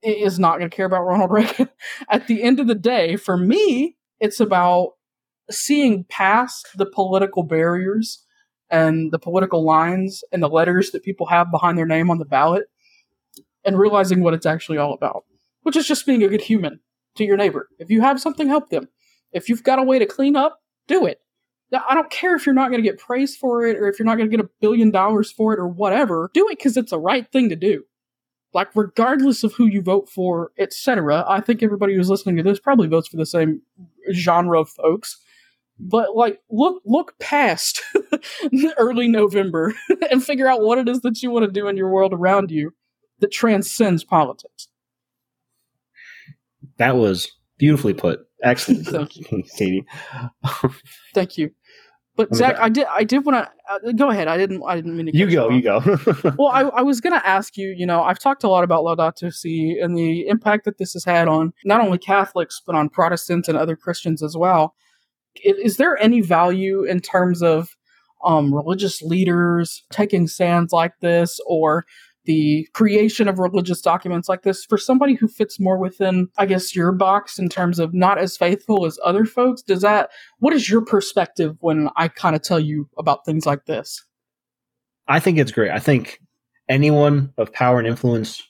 is 0.03 0.39
not 0.39 0.59
going 0.59 0.69
to 0.69 0.77
care 0.77 0.87
about 0.87 1.05
Ronald 1.05 1.31
Reagan. 1.33 1.69
At 2.11 2.27
the 2.27 2.43
end 2.43 2.61
of 2.61 2.67
the 2.67 2.75
day, 2.75 3.17
for 3.17 3.37
me, 3.37 3.97
it's 4.21 4.41
about 4.41 4.93
seeing 5.51 6.05
past 6.05 6.69
the 6.77 6.87
political 6.87 7.43
barriers 7.43 8.25
and 8.71 9.13
the 9.13 9.19
political 9.19 9.65
lines 9.65 10.25
and 10.33 10.43
the 10.43 10.49
letters 10.49 10.91
that 10.91 11.03
people 11.03 11.27
have 11.27 11.51
behind 11.51 11.77
their 11.77 11.87
name 11.87 12.11
on 12.11 12.19
the 12.19 12.25
ballot 12.25 12.65
and 13.65 13.79
realizing 13.79 14.23
what 14.23 14.35
it's 14.35 14.47
actually 14.47 14.79
all 14.79 14.95
about, 14.95 15.25
which 15.63 15.77
is 15.77 15.87
just 15.87 16.07
being 16.07 16.23
a 16.23 16.29
good 16.29 16.41
human 16.41 16.81
to 17.17 17.25
your 17.25 17.37
neighbor. 17.37 17.69
If 17.79 17.91
you 17.91 18.01
have 18.01 18.21
something, 18.21 18.49
help 18.49 18.71
them. 18.71 18.89
If 19.33 19.49
you've 19.49 19.63
got 19.63 19.79
a 19.79 19.83
way 19.83 19.99
to 19.99 20.07
clean 20.07 20.37
up, 20.37 20.61
do 20.89 21.07
it. 21.07 21.21
I 21.73 21.95
don't 21.95 22.11
care 22.11 22.35
if 22.35 22.45
you're 22.45 22.55
not 22.55 22.71
going 22.71 22.83
to 22.83 22.89
get 22.89 22.99
praise 22.99 23.35
for 23.35 23.67
it 23.67 23.77
or 23.77 23.89
if 23.89 23.99
you're 23.99 24.07
not 24.07 24.17
going 24.17 24.31
to 24.31 24.37
get 24.37 24.45
a 24.45 24.51
billion 24.61 24.91
dollars 24.91 25.33
for 25.33 25.55
it 25.55 25.59
or 25.59 25.67
whatever. 25.69 26.31
Do 26.35 26.49
it 26.49 26.59
because 26.59 26.77
it's 26.77 26.91
the 26.91 26.99
right 26.99 27.31
thing 27.33 27.49
to 27.49 27.57
do. 27.57 27.85
Like, 28.53 28.69
regardless 28.75 29.43
of 29.45 29.55
who 29.55 29.67
you 29.67 29.81
vote 29.81 30.11
for, 30.11 30.53
etc., 30.59 31.25
I 31.27 31.41
think 31.41 31.63
everybody 31.63 31.95
who's 31.95 32.11
listening 32.11 32.37
to 32.37 32.43
this 32.43 32.61
probably 32.61 32.89
votes 32.89 33.09
for 33.09 33.17
the 33.17 33.25
same 33.25 33.63
genre 34.13 34.61
of 34.61 34.69
folks 34.69 35.19
but 35.79 36.15
like 36.17 36.41
look 36.51 36.83
look 36.85 37.19
past 37.19 37.83
early 38.79 39.09
November 39.09 39.75
and 40.11 40.25
figure 40.25 40.49
out 40.49 40.63
what 40.63 40.79
it 40.79 40.89
is 40.89 41.01
that 41.01 41.23
you 41.23 41.31
want 41.31 41.45
to 41.45 41.51
do 41.51 41.69
in 41.69 41.77
your 41.77 41.91
world 41.91 42.13
around 42.13 42.51
you 42.51 42.73
that 43.21 43.33
transcends 43.33 44.05
politics. 44.05 44.69
That 46.79 46.97
was 46.97 47.31
beautifully 47.59 47.95
put. 47.95 48.21
Excellent. 48.43 48.87
Thank 48.89 49.17
you, 49.17 49.45
Katie. 49.57 49.85
Thank 51.15 51.39
you. 51.39 51.51
But 52.15 52.35
Zach, 52.35 52.59
I 52.59 52.69
did. 52.69 52.87
I 52.91 53.05
did 53.05 53.25
want 53.25 53.47
to 53.47 53.89
uh, 53.89 53.93
go 53.93 54.11
ahead. 54.11 54.29
I 54.29 54.37
didn't. 54.37 54.63
I 54.67 54.77
didn't 54.77 54.97
mean 54.97 55.07
to. 55.07 55.17
You 55.17 55.31
go. 55.31 55.49
You 55.49 55.63
go. 55.63 55.81
well, 56.39 56.49
I, 56.49 56.61
I 56.61 56.83
was 56.83 57.01
going 57.01 57.19
to 57.19 57.27
ask 57.27 57.57
you. 57.57 57.75
You 57.75 57.87
know, 57.87 58.03
I've 58.03 58.19
talked 58.19 58.45
a 58.45 58.49
lot 58.49 58.65
about 58.65 58.85
Laudato 58.85 59.33
Si 59.33 59.79
and 59.81 59.97
the 59.97 60.27
impact 60.27 60.67
that 60.67 60.77
this 60.77 60.93
has 60.93 61.05
had 61.05 61.27
on 61.27 61.55
not 61.65 61.81
only 61.81 61.97
Catholics 61.97 62.61
but 62.67 62.75
on 62.75 62.91
Protestants 62.91 63.49
and 63.49 63.57
other 63.57 63.77
Christians 63.77 64.23
as 64.23 64.37
well 64.37 64.75
is 65.37 65.77
there 65.77 65.97
any 65.99 66.21
value 66.21 66.85
in 66.85 67.01
terms 67.01 67.43
of 67.43 67.77
um, 68.25 68.55
religious 68.55 69.03
leaders 69.03 69.83
taking 69.91 70.27
stands 70.27 70.73
like 70.73 70.93
this 71.01 71.41
or 71.47 71.85
the 72.25 72.69
creation 72.73 73.27
of 73.27 73.41
religious 73.41 73.81
documents 73.81 74.29
like 74.29 74.43
this 74.43 74.65
for 74.65 74.79
somebody 74.79 75.15
who 75.15 75.27
fits 75.27 75.59
more 75.59 75.77
within 75.77 76.29
i 76.39 76.47
guess 76.47 76.77
your 76.77 76.93
box 76.93 77.37
in 77.37 77.49
terms 77.49 77.81
of 77.81 77.93
not 77.93 78.17
as 78.17 78.37
faithful 78.37 78.87
as 78.87 78.99
other 79.05 79.25
folks? 79.25 79.63
Does 79.63 79.83
that 79.83 80.11
what 80.39 80.53
is 80.53 80.71
your 80.71 80.85
perspective 80.85 81.57
when 81.61 81.89
i 81.97 82.09
kind 82.09 82.37
of 82.37 82.43
tell 82.43 82.61
you 82.61 82.89
about 82.97 83.25
things 83.25 83.47
like 83.47 83.67
this? 83.67 84.05
I 85.09 85.19
think 85.19 85.39
it's 85.39 85.53
great. 85.53 85.71
I 85.71 85.81
think 85.81 86.21
anyone 86.69 87.33
of 87.37 87.53
power 87.53 87.79
and 87.79 87.89
influence 87.89 88.43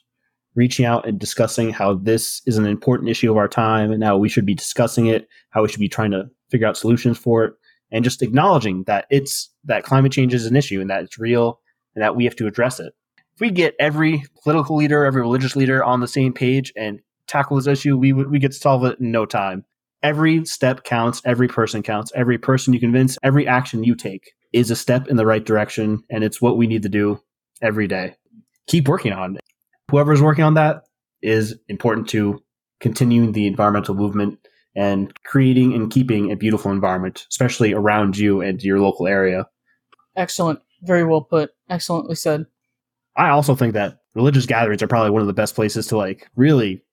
reaching 0.55 0.85
out 0.85 1.07
and 1.07 1.19
discussing 1.19 1.71
how 1.71 1.95
this 1.95 2.41
is 2.45 2.57
an 2.57 2.65
important 2.65 3.09
issue 3.09 3.31
of 3.31 3.37
our 3.37 3.47
time 3.47 3.91
and 3.91 4.03
how 4.03 4.17
we 4.17 4.29
should 4.29 4.45
be 4.45 4.53
discussing 4.53 5.07
it 5.07 5.27
how 5.49 5.61
we 5.61 5.69
should 5.69 5.79
be 5.79 5.89
trying 5.89 6.11
to 6.11 6.29
figure 6.49 6.67
out 6.67 6.77
solutions 6.77 7.17
for 7.17 7.43
it, 7.45 7.53
and 7.91 8.03
just 8.03 8.21
acknowledging 8.21 8.83
that 8.83 9.05
it's 9.09 9.49
that 9.63 9.83
climate 9.83 10.11
change 10.11 10.33
is 10.33 10.45
an 10.45 10.55
issue 10.55 10.81
and 10.81 10.89
that 10.89 11.03
it's 11.03 11.19
real 11.19 11.59
and 11.95 12.03
that 12.03 12.15
we 12.15 12.23
have 12.23 12.35
to 12.35 12.47
address 12.47 12.79
it. 12.79 12.93
If 13.35 13.41
we 13.41 13.49
get 13.49 13.75
every 13.79 14.23
political 14.43 14.75
leader, 14.75 15.05
every 15.05 15.21
religious 15.21 15.55
leader 15.55 15.83
on 15.83 15.99
the 15.99 16.07
same 16.07 16.33
page 16.33 16.71
and 16.75 16.99
tackle 17.27 17.57
this 17.57 17.67
issue, 17.67 17.97
we 17.97 18.13
we 18.13 18.39
get 18.39 18.51
to 18.51 18.57
solve 18.57 18.85
it 18.85 18.99
in 18.99 19.11
no 19.11 19.25
time. 19.25 19.65
Every 20.03 20.45
step 20.45 20.83
counts, 20.83 21.21
every 21.25 21.47
person 21.47 21.81
counts, 21.81 22.11
every 22.13 22.37
person 22.37 22.73
you 22.73 22.79
convince, 22.79 23.17
every 23.23 23.47
action 23.47 23.83
you 23.83 23.95
take 23.95 24.33
is 24.51 24.69
a 24.69 24.75
step 24.75 25.07
in 25.07 25.17
the 25.17 25.25
right 25.25 25.43
direction, 25.43 26.03
and 26.09 26.23
it's 26.23 26.41
what 26.41 26.57
we 26.57 26.67
need 26.67 26.83
to 26.83 26.89
do 26.89 27.19
every 27.61 27.87
day. 27.87 28.15
Keep 28.67 28.87
working 28.87 29.13
on 29.13 29.37
it. 29.37 29.41
Whoever's 29.91 30.21
working 30.21 30.43
on 30.43 30.55
that 30.55 30.83
is 31.21 31.55
important 31.67 32.09
to 32.09 32.41
continuing 32.79 33.31
the 33.31 33.47
environmental 33.47 33.95
movement 33.95 34.39
and 34.75 35.13
creating 35.23 35.73
and 35.73 35.91
keeping 35.91 36.31
a 36.31 36.35
beautiful 36.35 36.71
environment, 36.71 37.25
especially 37.29 37.73
around 37.73 38.17
you 38.17 38.41
and 38.41 38.61
your 38.63 38.79
local 38.79 39.07
area. 39.07 39.47
Excellent. 40.15 40.59
Very 40.81 41.03
well 41.03 41.21
put. 41.21 41.51
Excellently 41.69 42.15
said. 42.15 42.45
I 43.15 43.29
also 43.29 43.55
think 43.55 43.73
that 43.73 43.99
religious 44.15 44.45
gatherings 44.45 44.81
are 44.81 44.87
probably 44.87 45.11
one 45.11 45.21
of 45.21 45.27
the 45.27 45.33
best 45.33 45.55
places 45.55 45.87
to 45.87 45.97
like 45.97 46.27
really 46.35 46.83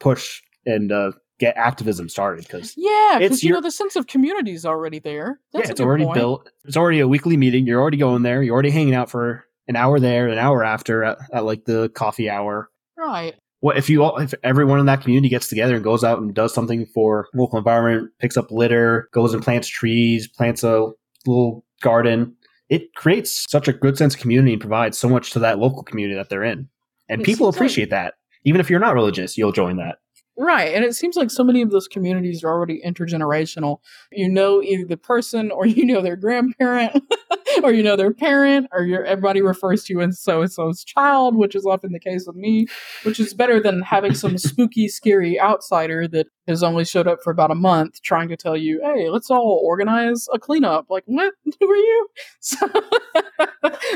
push 0.00 0.40
and 0.64 0.92
uh, 0.92 1.12
get 1.38 1.56
activism 1.56 2.08
started 2.08 2.44
because 2.44 2.74
yeah, 2.76 3.18
because 3.18 3.42
you 3.42 3.52
know 3.52 3.60
the 3.60 3.70
sense 3.70 3.96
of 3.96 4.06
community 4.06 4.52
is 4.52 4.64
already 4.64 4.98
there. 4.98 5.40
That's 5.52 5.66
yeah, 5.66 5.70
it's 5.72 5.80
already 5.80 6.04
point. 6.04 6.14
built. 6.14 6.50
It's 6.64 6.76
already 6.76 7.00
a 7.00 7.08
weekly 7.08 7.36
meeting. 7.36 7.66
You're 7.66 7.80
already 7.80 7.96
going 7.96 8.22
there. 8.22 8.42
You're 8.42 8.54
already 8.54 8.70
hanging 8.70 8.94
out 8.94 9.10
for 9.10 9.44
an 9.68 9.76
hour 9.76 9.98
there, 9.98 10.28
an 10.28 10.38
hour 10.38 10.64
after 10.64 11.04
at, 11.04 11.18
at 11.32 11.44
like 11.44 11.64
the 11.64 11.88
coffee 11.90 12.28
hour. 12.28 12.70
Right 12.96 13.34
what 13.64 13.78
if 13.78 13.88
you 13.88 14.04
all 14.04 14.18
if 14.18 14.34
everyone 14.42 14.78
in 14.78 14.84
that 14.84 15.00
community 15.00 15.30
gets 15.30 15.48
together 15.48 15.74
and 15.74 15.82
goes 15.82 16.04
out 16.04 16.18
and 16.18 16.34
does 16.34 16.52
something 16.52 16.84
for 16.84 17.28
local 17.32 17.56
environment, 17.56 18.10
picks 18.18 18.36
up 18.36 18.50
litter, 18.50 19.08
goes 19.10 19.32
and 19.32 19.42
plants 19.42 19.68
trees, 19.68 20.28
plants 20.28 20.62
a 20.62 20.90
little 21.24 21.64
garden, 21.80 22.36
it 22.68 22.94
creates 22.94 23.46
such 23.50 23.66
a 23.66 23.72
good 23.72 23.96
sense 23.96 24.14
of 24.14 24.20
community 24.20 24.52
and 24.52 24.60
provides 24.60 24.98
so 24.98 25.08
much 25.08 25.30
to 25.30 25.38
that 25.38 25.58
local 25.58 25.82
community 25.82 26.14
that 26.14 26.28
they're 26.28 26.44
in. 26.44 26.68
And 27.08 27.22
it 27.22 27.24
people 27.24 27.48
appreciate 27.48 27.84
like, 27.84 28.02
that. 28.02 28.14
Even 28.44 28.60
if 28.60 28.68
you're 28.68 28.80
not 28.80 28.92
religious, 28.92 29.38
you'll 29.38 29.50
join 29.50 29.78
that. 29.78 29.96
Right. 30.36 30.74
And 30.74 30.84
it 30.84 30.94
seems 30.94 31.14
like 31.14 31.30
so 31.30 31.44
many 31.44 31.62
of 31.62 31.70
those 31.70 31.86
communities 31.86 32.42
are 32.42 32.50
already 32.50 32.82
intergenerational. 32.84 33.78
You 34.10 34.28
know 34.28 34.62
either 34.62 34.84
the 34.84 34.96
person 34.96 35.50
or 35.50 35.66
you 35.74 35.84
know 35.84 36.00
their 36.00 36.16
grandparent 36.16 37.02
or 37.62 37.72
you 37.72 37.82
know 37.82 37.96
their 37.96 38.12
parent 38.12 38.66
or 38.72 38.82
your 38.82 39.04
everybody 39.04 39.42
refers 39.42 39.84
to 39.84 39.92
you 39.92 40.00
as 40.00 40.20
so 40.20 40.42
and 40.42 40.50
so's 40.50 40.82
child, 40.82 41.36
which 41.36 41.54
is 41.54 41.64
often 41.64 41.92
the 41.92 42.00
case 42.00 42.26
with 42.26 42.36
me, 42.36 42.66
which 43.04 43.20
is 43.20 43.32
better 43.32 43.60
than 43.60 43.82
having 43.82 44.14
some 44.14 44.36
spooky, 44.38 44.88
scary 44.88 45.38
outsider 45.38 46.08
that 46.08 46.26
has 46.48 46.62
only 46.62 46.84
showed 46.84 47.06
up 47.06 47.18
for 47.22 47.30
about 47.30 47.50
a 47.50 47.54
month 47.54 48.02
trying 48.02 48.28
to 48.28 48.36
tell 48.36 48.56
you, 48.56 48.80
hey, 48.82 49.08
let's 49.08 49.30
all 49.30 49.60
organize 49.64 50.28
a 50.32 50.38
cleanup. 50.38 50.86
Like, 50.90 51.04
what? 51.06 51.32
Who 51.60 51.70
are 51.70 51.76
you? 51.76 52.08
So, 52.40 52.66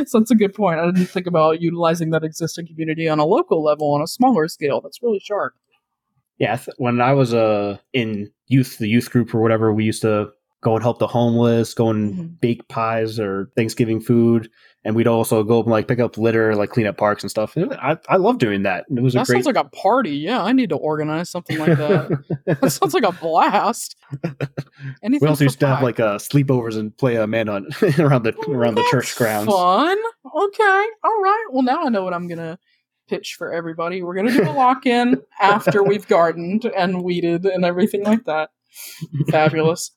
so 0.06 0.18
that's 0.18 0.30
a 0.30 0.36
good 0.36 0.54
point. 0.54 0.80
I 0.80 0.86
didn't 0.86 1.06
think 1.06 1.26
about 1.26 1.60
utilizing 1.60 2.10
that 2.10 2.24
existing 2.24 2.66
community 2.66 3.08
on 3.08 3.18
a 3.18 3.26
local 3.26 3.62
level 3.62 3.92
on 3.92 4.02
a 4.02 4.06
smaller 4.06 4.48
scale. 4.48 4.80
That's 4.80 5.02
really 5.02 5.18
sharp. 5.18 5.54
Yeah, 6.38 6.58
when 6.76 7.00
I 7.00 7.12
was 7.12 7.34
uh 7.34 7.78
in 7.92 8.30
youth, 8.46 8.78
the 8.78 8.88
youth 8.88 9.10
group 9.10 9.34
or 9.34 9.40
whatever, 9.40 9.72
we 9.72 9.84
used 9.84 10.02
to 10.02 10.30
go 10.60 10.74
and 10.74 10.82
help 10.82 10.98
the 10.98 11.06
homeless, 11.06 11.72
go 11.74 11.90
and 11.90 12.14
mm-hmm. 12.14 12.26
bake 12.40 12.66
pies 12.68 13.20
or 13.20 13.50
Thanksgiving 13.56 14.00
food, 14.00 14.50
and 14.84 14.96
we'd 14.96 15.06
also 15.06 15.44
go 15.44 15.60
and 15.60 15.68
like 15.68 15.86
pick 15.86 16.00
up 16.00 16.18
litter, 16.18 16.54
like 16.56 16.70
clean 16.70 16.86
up 16.86 16.96
parks 16.96 17.22
and 17.22 17.30
stuff. 17.30 17.56
I 17.56 17.96
I 18.08 18.16
love 18.16 18.38
doing 18.38 18.62
that. 18.62 18.84
It 18.90 19.02
was 19.02 19.14
that 19.14 19.26
great... 19.26 19.36
sounds 19.36 19.46
like 19.46 19.56
a 19.56 19.68
party. 19.68 20.16
Yeah, 20.16 20.42
I 20.42 20.52
need 20.52 20.70
to 20.70 20.76
organize 20.76 21.30
something 21.30 21.58
like 21.58 21.78
that. 21.78 22.40
that 22.60 22.72
sounds 22.72 22.94
like 22.94 23.04
a 23.04 23.12
blast. 23.12 23.96
Anything 25.02 25.26
we 25.26 25.28
also 25.28 25.44
used 25.44 25.60
to 25.60 25.66
have 25.66 25.82
like 25.82 26.00
uh, 26.00 26.18
sleepovers 26.18 26.76
and 26.76 26.96
play 26.96 27.16
a 27.16 27.26
man 27.26 27.48
on 27.48 27.66
around 27.98 28.24
the 28.24 28.34
around 28.48 28.74
the 28.74 28.86
church 28.90 29.14
grounds. 29.16 29.50
Fun. 29.50 29.98
Okay. 30.24 30.86
All 31.04 31.22
right. 31.22 31.46
Well, 31.50 31.62
now 31.62 31.84
I 31.84 31.88
know 31.88 32.02
what 32.02 32.14
I'm 32.14 32.28
gonna 32.28 32.58
pitch 33.08 33.34
for 33.36 33.52
everybody. 33.52 34.02
We're 34.02 34.14
gonna 34.14 34.32
do 34.32 34.48
a 34.48 34.52
lock 34.52 34.86
in 34.86 35.20
after 35.40 35.82
we've 35.82 36.06
gardened 36.06 36.64
and 36.64 37.02
weeded 37.02 37.46
and 37.46 37.64
everything 37.64 38.04
like 38.04 38.24
that. 38.24 38.50
Fabulous. 39.30 39.92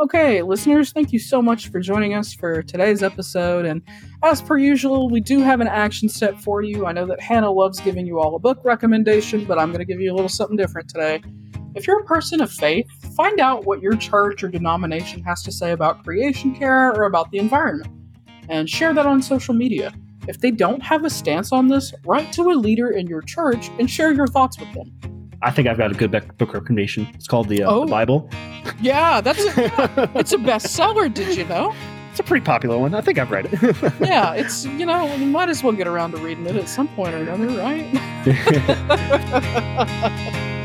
Okay, 0.00 0.42
listeners, 0.42 0.92
thank 0.92 1.12
you 1.12 1.18
so 1.18 1.42
much 1.42 1.72
for 1.72 1.80
joining 1.80 2.14
us 2.14 2.32
for 2.32 2.62
today's 2.62 3.02
episode. 3.02 3.66
And 3.66 3.82
as 4.22 4.40
per 4.40 4.56
usual, 4.56 5.10
we 5.10 5.20
do 5.20 5.40
have 5.40 5.60
an 5.60 5.66
action 5.66 6.08
step 6.08 6.38
for 6.38 6.62
you. 6.62 6.86
I 6.86 6.92
know 6.92 7.04
that 7.06 7.20
Hannah 7.20 7.50
loves 7.50 7.80
giving 7.80 8.06
you 8.06 8.20
all 8.20 8.36
a 8.36 8.38
book 8.38 8.60
recommendation, 8.62 9.44
but 9.44 9.58
I'm 9.58 9.70
going 9.72 9.80
to 9.80 9.84
give 9.84 10.00
you 10.00 10.12
a 10.12 10.14
little 10.14 10.28
something 10.28 10.56
different 10.56 10.88
today. 10.88 11.20
If 11.74 11.88
you're 11.88 11.98
a 11.98 12.04
person 12.04 12.40
of 12.40 12.52
faith, 12.52 12.86
find 13.16 13.40
out 13.40 13.64
what 13.64 13.82
your 13.82 13.96
church 13.96 14.44
or 14.44 14.48
denomination 14.48 15.20
has 15.24 15.42
to 15.42 15.50
say 15.50 15.72
about 15.72 16.04
creation 16.04 16.54
care 16.54 16.92
or 16.92 17.02
about 17.02 17.32
the 17.32 17.38
environment, 17.38 17.90
and 18.48 18.70
share 18.70 18.94
that 18.94 19.04
on 19.06 19.20
social 19.20 19.52
media. 19.52 19.92
If 20.28 20.40
they 20.40 20.50
don't 20.50 20.82
have 20.82 21.04
a 21.04 21.10
stance 21.10 21.52
on 21.52 21.68
this, 21.68 21.92
write 22.04 22.32
to 22.34 22.42
a 22.50 22.54
leader 22.54 22.90
in 22.90 23.06
your 23.06 23.22
church 23.22 23.70
and 23.78 23.90
share 23.90 24.12
your 24.12 24.26
thoughts 24.26 24.58
with 24.58 24.70
them. 24.74 24.92
I 25.42 25.50
think 25.50 25.68
I've 25.68 25.78
got 25.78 25.90
a 25.90 25.94
good 25.94 26.10
book 26.10 26.52
recommendation. 26.52 27.06
It's 27.14 27.26
called 27.26 27.48
the, 27.48 27.62
uh, 27.62 27.70
Oh. 27.70 27.80
the 27.86 27.90
Bible. 27.90 28.28
Yeah, 28.80 29.20
that's 29.20 29.42
a, 29.44 30.10
it's 30.16 30.32
a 30.32 30.36
bestseller. 30.36 31.12
Did 31.12 31.36
you 31.36 31.44
know? 31.46 31.74
It's 32.10 32.20
a 32.20 32.22
pretty 32.24 32.44
popular 32.44 32.76
one. 32.76 32.94
I 32.94 33.00
think 33.00 33.18
I've 33.18 33.30
read 33.30 33.46
it. 33.52 33.58
Yeah, 34.00 34.34
it's 34.34 34.64
you 34.64 34.84
know 34.86 35.14
you 35.14 35.26
might 35.26 35.48
as 35.48 35.62
well 35.62 35.72
get 35.72 35.86
around 35.86 36.10
to 36.12 36.16
reading 36.18 36.44
it 36.46 36.56
at 36.56 36.68
some 36.68 36.88
point 36.88 37.14
or 37.14 37.18
another, 37.18 37.46
right? 37.58 37.86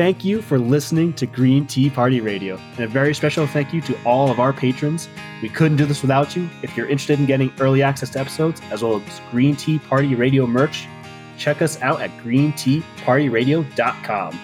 Thank 0.00 0.24
you 0.24 0.40
for 0.40 0.56
listening 0.58 1.12
to 1.12 1.26
Green 1.26 1.66
Tea 1.66 1.90
Party 1.90 2.22
Radio. 2.22 2.58
And 2.76 2.80
a 2.80 2.88
very 2.88 3.14
special 3.14 3.46
thank 3.46 3.74
you 3.74 3.82
to 3.82 4.02
all 4.04 4.30
of 4.30 4.40
our 4.40 4.50
patrons. 4.50 5.10
We 5.42 5.50
couldn't 5.50 5.76
do 5.76 5.84
this 5.84 6.00
without 6.00 6.34
you. 6.34 6.48
If 6.62 6.74
you're 6.74 6.88
interested 6.88 7.20
in 7.20 7.26
getting 7.26 7.52
early 7.60 7.82
access 7.82 8.08
to 8.12 8.18
episodes 8.18 8.62
as 8.70 8.82
well 8.82 8.96
as 8.96 9.20
Green 9.30 9.56
Tea 9.56 9.78
Party 9.78 10.14
Radio 10.14 10.46
merch, 10.46 10.86
check 11.36 11.60
us 11.60 11.78
out 11.82 12.00
at 12.00 12.08
greenteapartyradio.com. 12.22 14.40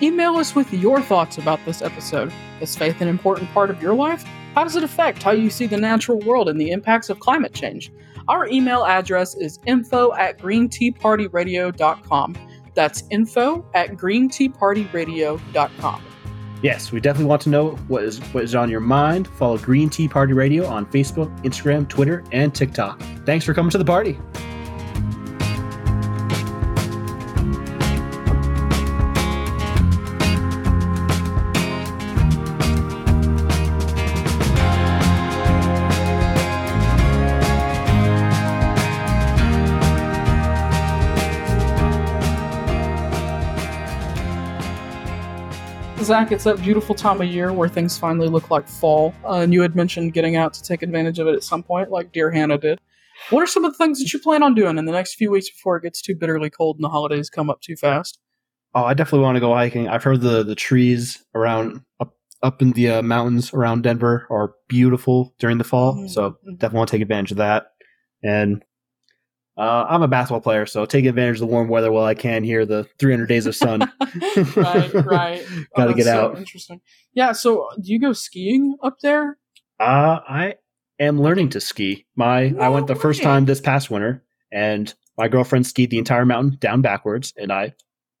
Email 0.00 0.36
us 0.36 0.54
with 0.54 0.72
your 0.72 1.02
thoughts 1.02 1.36
about 1.36 1.60
this 1.66 1.82
episode. 1.82 2.32
Is 2.62 2.74
faith 2.74 3.02
an 3.02 3.08
important 3.08 3.50
part 3.50 3.68
of 3.68 3.82
your 3.82 3.92
life? 3.92 4.24
How 4.54 4.64
does 4.64 4.76
it 4.76 4.82
affect 4.82 5.22
how 5.22 5.32
you 5.32 5.50
see 5.50 5.66
the 5.66 5.76
natural 5.76 6.20
world 6.20 6.48
and 6.48 6.58
the 6.58 6.70
impacts 6.70 7.10
of 7.10 7.20
climate 7.20 7.52
change? 7.52 7.92
Our 8.28 8.48
email 8.48 8.86
address 8.86 9.34
is 9.34 9.58
info 9.66 10.14
at 10.14 10.38
greenteapartyradio.com. 10.38 12.36
That's 12.74 13.04
info 13.10 13.66
at 13.74 13.90
greenteapartyradio.com. 13.90 16.02
Yes, 16.62 16.92
we 16.92 17.00
definitely 17.00 17.26
want 17.26 17.40
to 17.42 17.48
know 17.48 17.70
what 17.88 18.04
is 18.04 18.18
what 18.32 18.44
is 18.44 18.54
on 18.54 18.68
your 18.68 18.80
mind. 18.80 19.28
Follow 19.28 19.56
Green 19.56 19.88
Tea 19.88 20.08
Party 20.08 20.34
Radio 20.34 20.66
on 20.66 20.84
Facebook, 20.86 21.34
Instagram, 21.42 21.88
Twitter, 21.88 22.22
and 22.32 22.54
TikTok. 22.54 23.00
Thanks 23.24 23.46
for 23.46 23.54
coming 23.54 23.70
to 23.70 23.78
the 23.78 23.84
party. 23.84 24.18
Zach, 46.30 46.36
it's 46.36 46.44
that 46.44 46.62
beautiful 46.62 46.94
time 46.94 47.20
of 47.20 47.26
year 47.26 47.52
where 47.52 47.68
things 47.68 47.98
finally 47.98 48.28
look 48.28 48.50
like 48.50 48.68
fall. 48.68 49.12
Uh, 49.24 49.40
and 49.40 49.52
you 49.52 49.62
had 49.62 49.74
mentioned 49.74 50.12
getting 50.12 50.36
out 50.36 50.54
to 50.54 50.62
take 50.62 50.82
advantage 50.82 51.18
of 51.18 51.26
it 51.26 51.34
at 51.34 51.42
some 51.42 51.60
point, 51.60 51.90
like 51.90 52.12
dear 52.12 52.30
Hannah 52.30 52.56
did. 52.56 52.80
What 53.30 53.42
are 53.42 53.48
some 53.48 53.64
of 53.64 53.72
the 53.72 53.78
things 53.78 53.98
that 53.98 54.12
you 54.12 54.20
plan 54.20 54.44
on 54.44 54.54
doing 54.54 54.78
in 54.78 54.84
the 54.84 54.92
next 54.92 55.14
few 55.14 55.30
weeks 55.32 55.50
before 55.50 55.76
it 55.76 55.82
gets 55.82 56.00
too 56.00 56.14
bitterly 56.14 56.48
cold 56.48 56.76
and 56.76 56.84
the 56.84 56.88
holidays 56.88 57.30
come 57.30 57.50
up 57.50 57.60
too 57.60 57.74
fast? 57.74 58.20
Oh, 58.76 58.84
I 58.84 58.94
definitely 58.94 59.24
want 59.24 59.36
to 59.36 59.40
go 59.40 59.52
hiking. 59.52 59.88
I've 59.88 60.04
heard 60.04 60.20
the 60.20 60.44
the 60.44 60.54
trees 60.54 61.18
around 61.34 61.82
up 61.98 62.14
up 62.44 62.62
in 62.62 62.72
the 62.72 62.90
uh, 62.90 63.02
mountains 63.02 63.52
around 63.52 63.82
Denver 63.82 64.28
are 64.30 64.54
beautiful 64.68 65.34
during 65.40 65.58
the 65.58 65.64
fall. 65.64 65.96
Mhm. 65.96 66.10
So 66.10 66.36
definitely 66.58 66.76
want 66.78 66.88
to 66.90 66.92
take 66.92 67.02
advantage 67.02 67.32
of 67.32 67.38
that. 67.38 67.72
And 68.22 68.62
uh, 69.58 69.86
I'm 69.88 70.02
a 70.02 70.08
basketball 70.08 70.40
player, 70.40 70.64
so 70.66 70.86
take 70.86 71.04
advantage 71.04 71.36
of 71.36 71.40
the 71.40 71.46
warm 71.46 71.68
weather 71.68 71.92
while 71.92 72.04
I 72.04 72.14
can 72.14 72.44
here. 72.44 72.64
The 72.64 72.84
300 72.98 73.26
days 73.26 73.46
of 73.46 73.54
sun. 73.54 73.80
right, 74.56 74.94
right. 75.04 75.44
Oh, 75.50 75.64
Gotta 75.76 75.88
that's 75.88 75.96
get 75.96 76.04
so 76.06 76.26
out. 76.30 76.38
interesting. 76.38 76.80
Yeah. 77.14 77.32
So, 77.32 77.68
do 77.80 77.92
you 77.92 78.00
go 78.00 78.12
skiing 78.12 78.76
up 78.82 78.98
there? 79.02 79.38
Uh, 79.78 80.20
I 80.28 80.54
am 80.98 81.20
learning 81.20 81.50
to 81.50 81.60
ski. 81.60 82.06
My 82.16 82.54
I 82.58 82.68
went 82.68 82.86
the 82.86 82.94
first 82.94 83.22
time 83.22 83.44
this 83.44 83.60
past 83.60 83.90
winter, 83.90 84.24
and 84.52 84.92
my 85.18 85.28
girlfriend 85.28 85.66
skied 85.66 85.90
the 85.90 85.98
entire 85.98 86.24
mountain 86.24 86.56
down 86.60 86.80
backwards, 86.82 87.32
and 87.36 87.52
I 87.52 87.74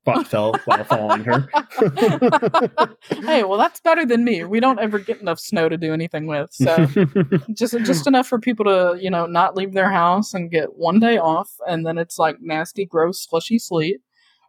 fought, 0.04 0.26
fell 0.26 0.54
while 0.64 0.84
following 0.84 1.24
her. 1.24 1.48
hey, 3.22 3.44
well, 3.44 3.58
that's 3.58 3.80
better 3.80 4.04
than 4.06 4.24
me. 4.24 4.44
We 4.44 4.60
don't 4.60 4.78
ever 4.78 4.98
get 4.98 5.20
enough 5.20 5.38
snow 5.38 5.68
to 5.68 5.76
do 5.76 5.92
anything 5.92 6.26
with, 6.26 6.52
so 6.52 6.86
just 7.54 7.76
just 7.78 8.06
enough 8.06 8.26
for 8.26 8.38
people 8.38 8.64
to 8.66 8.98
you 9.00 9.10
know 9.10 9.26
not 9.26 9.56
leave 9.56 9.72
their 9.72 9.90
house 9.90 10.34
and 10.34 10.50
get 10.50 10.76
one 10.76 11.00
day 11.00 11.18
off, 11.18 11.50
and 11.66 11.86
then 11.86 11.98
it's 11.98 12.18
like 12.18 12.36
nasty, 12.40 12.84
gross, 12.84 13.26
slushy 13.28 13.58
sleet. 13.58 13.98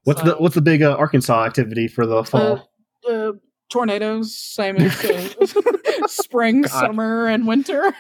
what's 0.04 0.22
So- 0.22 0.28
the 0.28 0.36
what's 0.36 0.56
the 0.56 0.62
big 0.62 0.82
uh, 0.82 0.96
Arkansas 0.98 1.46
activity 1.46 1.88
for 1.88 2.06
the 2.06 2.24
fall? 2.24 2.70
Uh, 3.08 3.12
uh, 3.12 3.32
tornadoes, 3.70 4.36
same 4.36 4.76
as 4.78 5.04
uh, 5.06 5.48
spring, 6.08 6.62
God. 6.64 6.72
summer, 6.72 7.28
and 7.28 7.48
winter. 7.48 7.94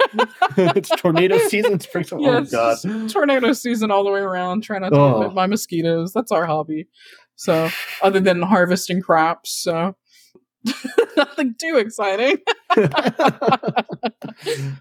it's 0.57 0.89
tornado 0.89 1.37
season. 1.47 1.79
Spring, 1.79 2.05
oh 2.11 2.19
yes, 2.19 2.51
god. 2.51 3.09
tornado 3.09 3.53
season 3.53 3.89
all 3.89 4.03
the 4.03 4.11
way 4.11 4.19
around. 4.19 4.61
Trying 4.63 4.81
not 4.81 4.89
to 4.89 4.99
Oh. 4.99 5.29
bit 5.33 5.49
mosquitoes. 5.49 6.11
That's 6.13 6.31
our 6.31 6.45
hobby. 6.45 6.87
So, 7.41 7.71
other 8.03 8.19
than 8.19 8.43
harvesting 8.43 9.01
crops, 9.01 9.63
so 9.63 9.95
nothing 11.17 11.55
too 11.59 11.77
exciting. 11.77 12.37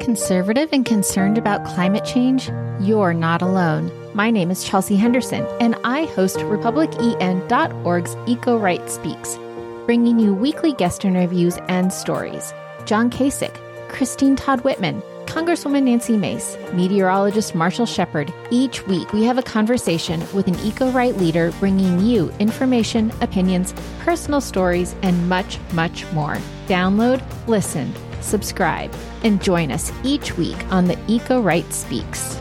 Conservative 0.00 0.70
and 0.72 0.84
concerned 0.84 1.38
about 1.38 1.64
climate 1.64 2.04
change? 2.04 2.50
You're 2.80 3.14
not 3.14 3.40
alone. 3.40 3.92
My 4.14 4.32
name 4.32 4.50
is 4.50 4.64
Chelsea 4.64 4.96
Henderson, 4.96 5.46
and 5.60 5.76
I 5.84 6.06
host 6.06 6.38
RepublicEN.org's 6.38 8.16
Eco 8.26 8.58
Right 8.58 8.90
Speaks, 8.90 9.38
bringing 9.86 10.18
you 10.18 10.34
weekly 10.34 10.72
guest 10.72 11.04
interviews 11.04 11.58
and 11.68 11.92
stories. 11.92 12.52
John 12.84 13.10
Kasich, 13.10 13.56
Christine 13.88 14.34
Todd 14.34 14.62
Whitman, 14.62 15.04
Congresswoman 15.34 15.82
Nancy 15.82 16.16
Mace, 16.16 16.56
meteorologist 16.74 17.56
Marshall 17.56 17.86
Shepard. 17.86 18.32
Each 18.50 18.86
week, 18.86 19.12
we 19.12 19.24
have 19.24 19.36
a 19.36 19.42
conversation 19.42 20.20
with 20.32 20.46
an 20.46 20.54
eco 20.60 20.92
right 20.92 21.12
leader 21.16 21.50
bringing 21.58 21.98
you 21.98 22.30
information, 22.38 23.12
opinions, 23.20 23.74
personal 23.98 24.40
stories, 24.40 24.94
and 25.02 25.28
much, 25.28 25.58
much 25.72 26.06
more. 26.12 26.38
Download, 26.68 27.20
listen, 27.48 27.92
subscribe, 28.20 28.94
and 29.24 29.42
join 29.42 29.72
us 29.72 29.90
each 30.04 30.36
week 30.36 30.56
on 30.70 30.84
the 30.84 30.96
Eco 31.08 31.40
Right 31.40 31.70
Speaks. 31.72 32.40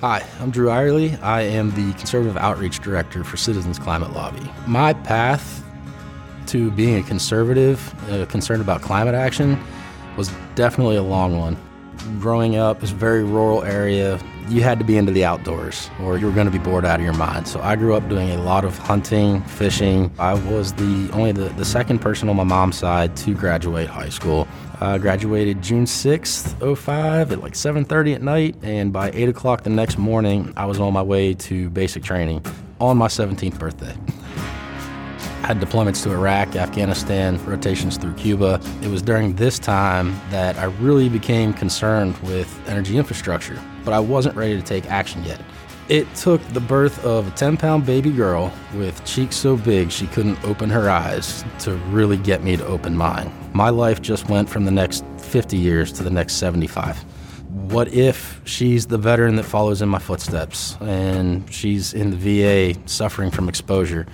Hi, 0.00 0.26
I'm 0.40 0.50
Drew 0.50 0.66
Irely. 0.66 1.16
I 1.22 1.42
am 1.42 1.70
the 1.70 1.96
Conservative 1.96 2.36
Outreach 2.36 2.80
Director 2.80 3.22
for 3.22 3.36
Citizens 3.36 3.78
Climate 3.78 4.14
Lobby. 4.14 4.50
My 4.66 4.94
path 4.94 5.61
to 6.48 6.70
being 6.72 6.96
a 6.96 7.02
conservative, 7.02 7.94
uh, 8.10 8.26
concerned 8.26 8.62
about 8.62 8.82
climate 8.82 9.14
action, 9.14 9.58
was 10.16 10.30
definitely 10.54 10.96
a 10.96 11.02
long 11.02 11.38
one. 11.38 11.56
Growing 12.18 12.56
up, 12.56 12.82
it's 12.82 12.92
a 12.92 12.96
very 12.96 13.22
rural 13.22 13.62
area. 13.62 14.18
You 14.48 14.62
had 14.62 14.78
to 14.80 14.84
be 14.84 14.96
into 14.96 15.12
the 15.12 15.24
outdoors 15.24 15.88
or 16.00 16.18
you 16.18 16.26
were 16.26 16.32
going 16.32 16.46
to 16.46 16.52
be 16.52 16.58
bored 16.58 16.84
out 16.84 16.98
of 16.98 17.04
your 17.04 17.14
mind. 17.14 17.46
So 17.46 17.60
I 17.60 17.76
grew 17.76 17.94
up 17.94 18.08
doing 18.08 18.30
a 18.30 18.42
lot 18.42 18.64
of 18.64 18.76
hunting, 18.76 19.40
fishing. 19.42 20.10
I 20.18 20.34
was 20.34 20.72
the 20.72 21.10
only 21.12 21.32
the, 21.32 21.48
the 21.50 21.64
second 21.64 22.00
person 22.00 22.28
on 22.28 22.36
my 22.36 22.44
mom's 22.44 22.76
side 22.76 23.16
to 23.18 23.34
graduate 23.34 23.88
high 23.88 24.08
school. 24.08 24.48
I 24.80 24.98
graduated 24.98 25.62
June 25.62 25.84
6th, 25.84 26.76
05 26.76 27.30
at 27.30 27.40
like 27.40 27.52
7.30 27.52 28.16
at 28.16 28.22
night, 28.22 28.56
and 28.62 28.92
by 28.92 29.12
8 29.12 29.28
o'clock 29.28 29.62
the 29.62 29.70
next 29.70 29.96
morning, 29.96 30.52
I 30.56 30.64
was 30.64 30.80
on 30.80 30.92
my 30.92 31.02
way 31.02 31.34
to 31.34 31.70
basic 31.70 32.02
training 32.02 32.44
on 32.80 32.96
my 32.96 33.06
17th 33.06 33.60
birthday. 33.60 33.94
Had 35.42 35.60
deployments 35.60 36.04
to 36.04 36.12
Iraq, 36.12 36.54
Afghanistan, 36.54 37.44
rotations 37.44 37.96
through 37.96 38.14
Cuba. 38.14 38.60
It 38.80 38.86
was 38.86 39.02
during 39.02 39.34
this 39.34 39.58
time 39.58 40.18
that 40.30 40.56
I 40.56 40.64
really 40.64 41.08
became 41.08 41.52
concerned 41.52 42.16
with 42.18 42.48
energy 42.68 42.96
infrastructure, 42.96 43.60
but 43.84 43.92
I 43.92 43.98
wasn't 43.98 44.36
ready 44.36 44.54
to 44.54 44.62
take 44.62 44.88
action 44.88 45.24
yet. 45.24 45.40
It 45.88 46.06
took 46.14 46.40
the 46.50 46.60
birth 46.60 47.04
of 47.04 47.26
a 47.26 47.30
10 47.32 47.56
pound 47.56 47.84
baby 47.84 48.12
girl 48.12 48.52
with 48.76 49.04
cheeks 49.04 49.34
so 49.34 49.56
big 49.56 49.90
she 49.90 50.06
couldn't 50.06 50.42
open 50.44 50.70
her 50.70 50.88
eyes 50.88 51.44
to 51.58 51.74
really 51.90 52.18
get 52.18 52.44
me 52.44 52.56
to 52.56 52.64
open 52.64 52.96
mine. 52.96 53.32
My 53.52 53.68
life 53.68 54.00
just 54.00 54.28
went 54.28 54.48
from 54.48 54.64
the 54.64 54.70
next 54.70 55.04
50 55.18 55.56
years 55.56 55.90
to 55.94 56.04
the 56.04 56.10
next 56.10 56.34
75. 56.34 57.02
What 57.72 57.88
if 57.88 58.40
she's 58.44 58.86
the 58.86 58.96
veteran 58.96 59.34
that 59.36 59.42
follows 59.42 59.82
in 59.82 59.88
my 59.88 59.98
footsteps 59.98 60.76
and 60.80 61.52
she's 61.52 61.94
in 61.94 62.10
the 62.10 62.16
VA 62.16 62.80
suffering 62.86 63.32
from 63.32 63.48
exposure? 63.48 64.06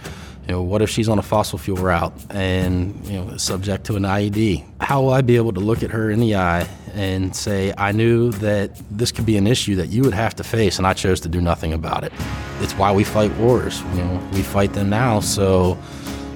You 0.49 0.55
know, 0.55 0.63
what 0.63 0.81
if 0.81 0.89
she's 0.89 1.11
on 1.11 1.19
a 1.19 1.23
fossil 1.23 1.59
fuel 1.59 1.77
route 1.77 2.15
and 2.31 3.07
you 3.07 3.23
know 3.23 3.37
subject 3.37 3.85
to 3.85 3.97
an 3.97 4.05
IED? 4.05 4.65
How 4.81 5.03
will 5.03 5.11
I 5.11 5.21
be 5.21 5.37
able 5.37 5.53
to 5.53 5.61
look 5.61 5.83
at 5.83 5.91
her 5.91 6.11
in 6.11 6.21
the 6.21 6.37
eye 6.37 6.67
and 6.95 7.37
say, 7.37 7.75
I 7.77 7.93
knew 7.93 8.33
that 8.33 8.71
this 8.91 9.13
could 9.13 9.27
be 9.27 9.37
an 9.37 9.47
issue 9.47 9.77
that 9.77 9.89
you 9.89 10.03
would 10.05 10.15
have 10.15 10.35
to 10.37 10.45
face, 10.45 10.79
and 10.79 10.87
I 10.87 10.95
chose 10.95 11.21
to 11.21 11.29
do 11.29 11.43
nothing 11.43 11.75
about 11.75 12.03
it? 12.03 12.15
It's 12.61 12.73
why 12.73 12.91
we 12.93 13.05
fight 13.05 13.31
wars. 13.37 13.83
You 13.93 14.05
know, 14.05 14.29
we 14.33 14.41
fight 14.41 14.73
them 14.73 14.89
now 14.89 15.21
so 15.21 15.77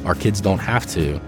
our 0.05 0.15
kids 0.15 0.43
don't 0.43 0.59
have 0.59 0.87
to. 0.89 1.19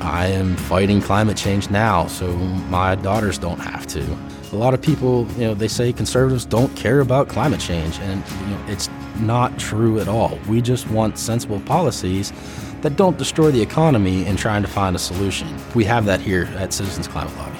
I 0.00 0.26
am 0.26 0.56
fighting 0.56 1.00
climate 1.00 1.36
change 1.36 1.70
now 1.70 2.08
so 2.08 2.26
my 2.68 2.96
daughters 2.96 3.38
don't 3.38 3.60
have 3.60 3.86
to. 3.86 4.04
A 4.52 4.56
lot 4.56 4.74
of 4.74 4.82
people, 4.82 5.28
you 5.34 5.46
know, 5.46 5.54
they 5.54 5.68
say 5.68 5.92
conservatives 5.92 6.44
don't 6.44 6.76
care 6.76 6.98
about 6.98 7.28
climate 7.28 7.60
change, 7.60 8.00
and 8.00 8.20
you 8.40 8.46
know, 8.46 8.64
it's 8.66 8.90
not 9.20 9.58
true 9.58 10.00
at 10.00 10.08
all. 10.08 10.38
We 10.48 10.60
just 10.60 10.88
want 10.90 11.18
sensible 11.18 11.60
policies 11.60 12.32
that 12.82 12.96
don't 12.96 13.16
destroy 13.16 13.50
the 13.50 13.62
economy 13.62 14.26
in 14.26 14.36
trying 14.36 14.62
to 14.62 14.68
find 14.68 14.96
a 14.96 14.98
solution. 14.98 15.48
We 15.74 15.84
have 15.84 16.04
that 16.06 16.20
here 16.20 16.44
at 16.56 16.72
Citizens 16.72 17.08
Climate 17.08 17.36
Lobby. 17.36 17.58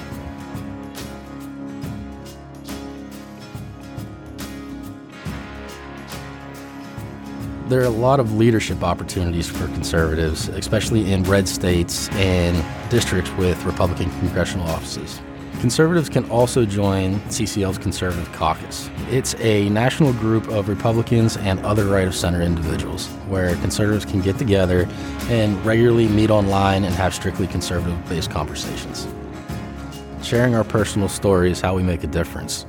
There 7.69 7.81
are 7.81 7.85
a 7.85 7.89
lot 7.89 8.19
of 8.19 8.35
leadership 8.35 8.83
opportunities 8.83 9.47
for 9.47 9.65
conservatives, 9.67 10.49
especially 10.49 11.11
in 11.11 11.23
red 11.23 11.47
states 11.47 12.09
and 12.11 12.63
districts 12.91 13.31
with 13.31 13.63
Republican 13.63 14.11
congressional 14.19 14.67
offices. 14.67 15.21
Conservatives 15.63 16.09
can 16.09 16.29
also 16.29 16.65
join 16.65 17.21
CCL's 17.29 17.77
Conservative 17.77 18.29
Caucus. 18.33 18.89
It's 19.09 19.33
a 19.35 19.69
national 19.69 20.11
group 20.11 20.49
of 20.49 20.67
Republicans 20.67 21.37
and 21.37 21.57
other 21.61 21.85
right 21.85 22.05
of 22.05 22.13
center 22.13 22.41
individuals 22.41 23.07
where 23.29 23.55
conservatives 23.55 24.03
can 24.03 24.19
get 24.19 24.37
together 24.37 24.89
and 25.29 25.65
regularly 25.65 26.09
meet 26.09 26.29
online 26.29 26.83
and 26.83 26.93
have 26.95 27.15
strictly 27.15 27.47
conservative 27.47 27.97
based 28.09 28.29
conversations. 28.29 29.07
Sharing 30.21 30.53
our 30.53 30.65
personal 30.65 31.07
stories 31.07 31.61
how 31.61 31.75
we 31.75 31.81
make 31.81 32.03
a 32.03 32.07
difference. 32.07 32.65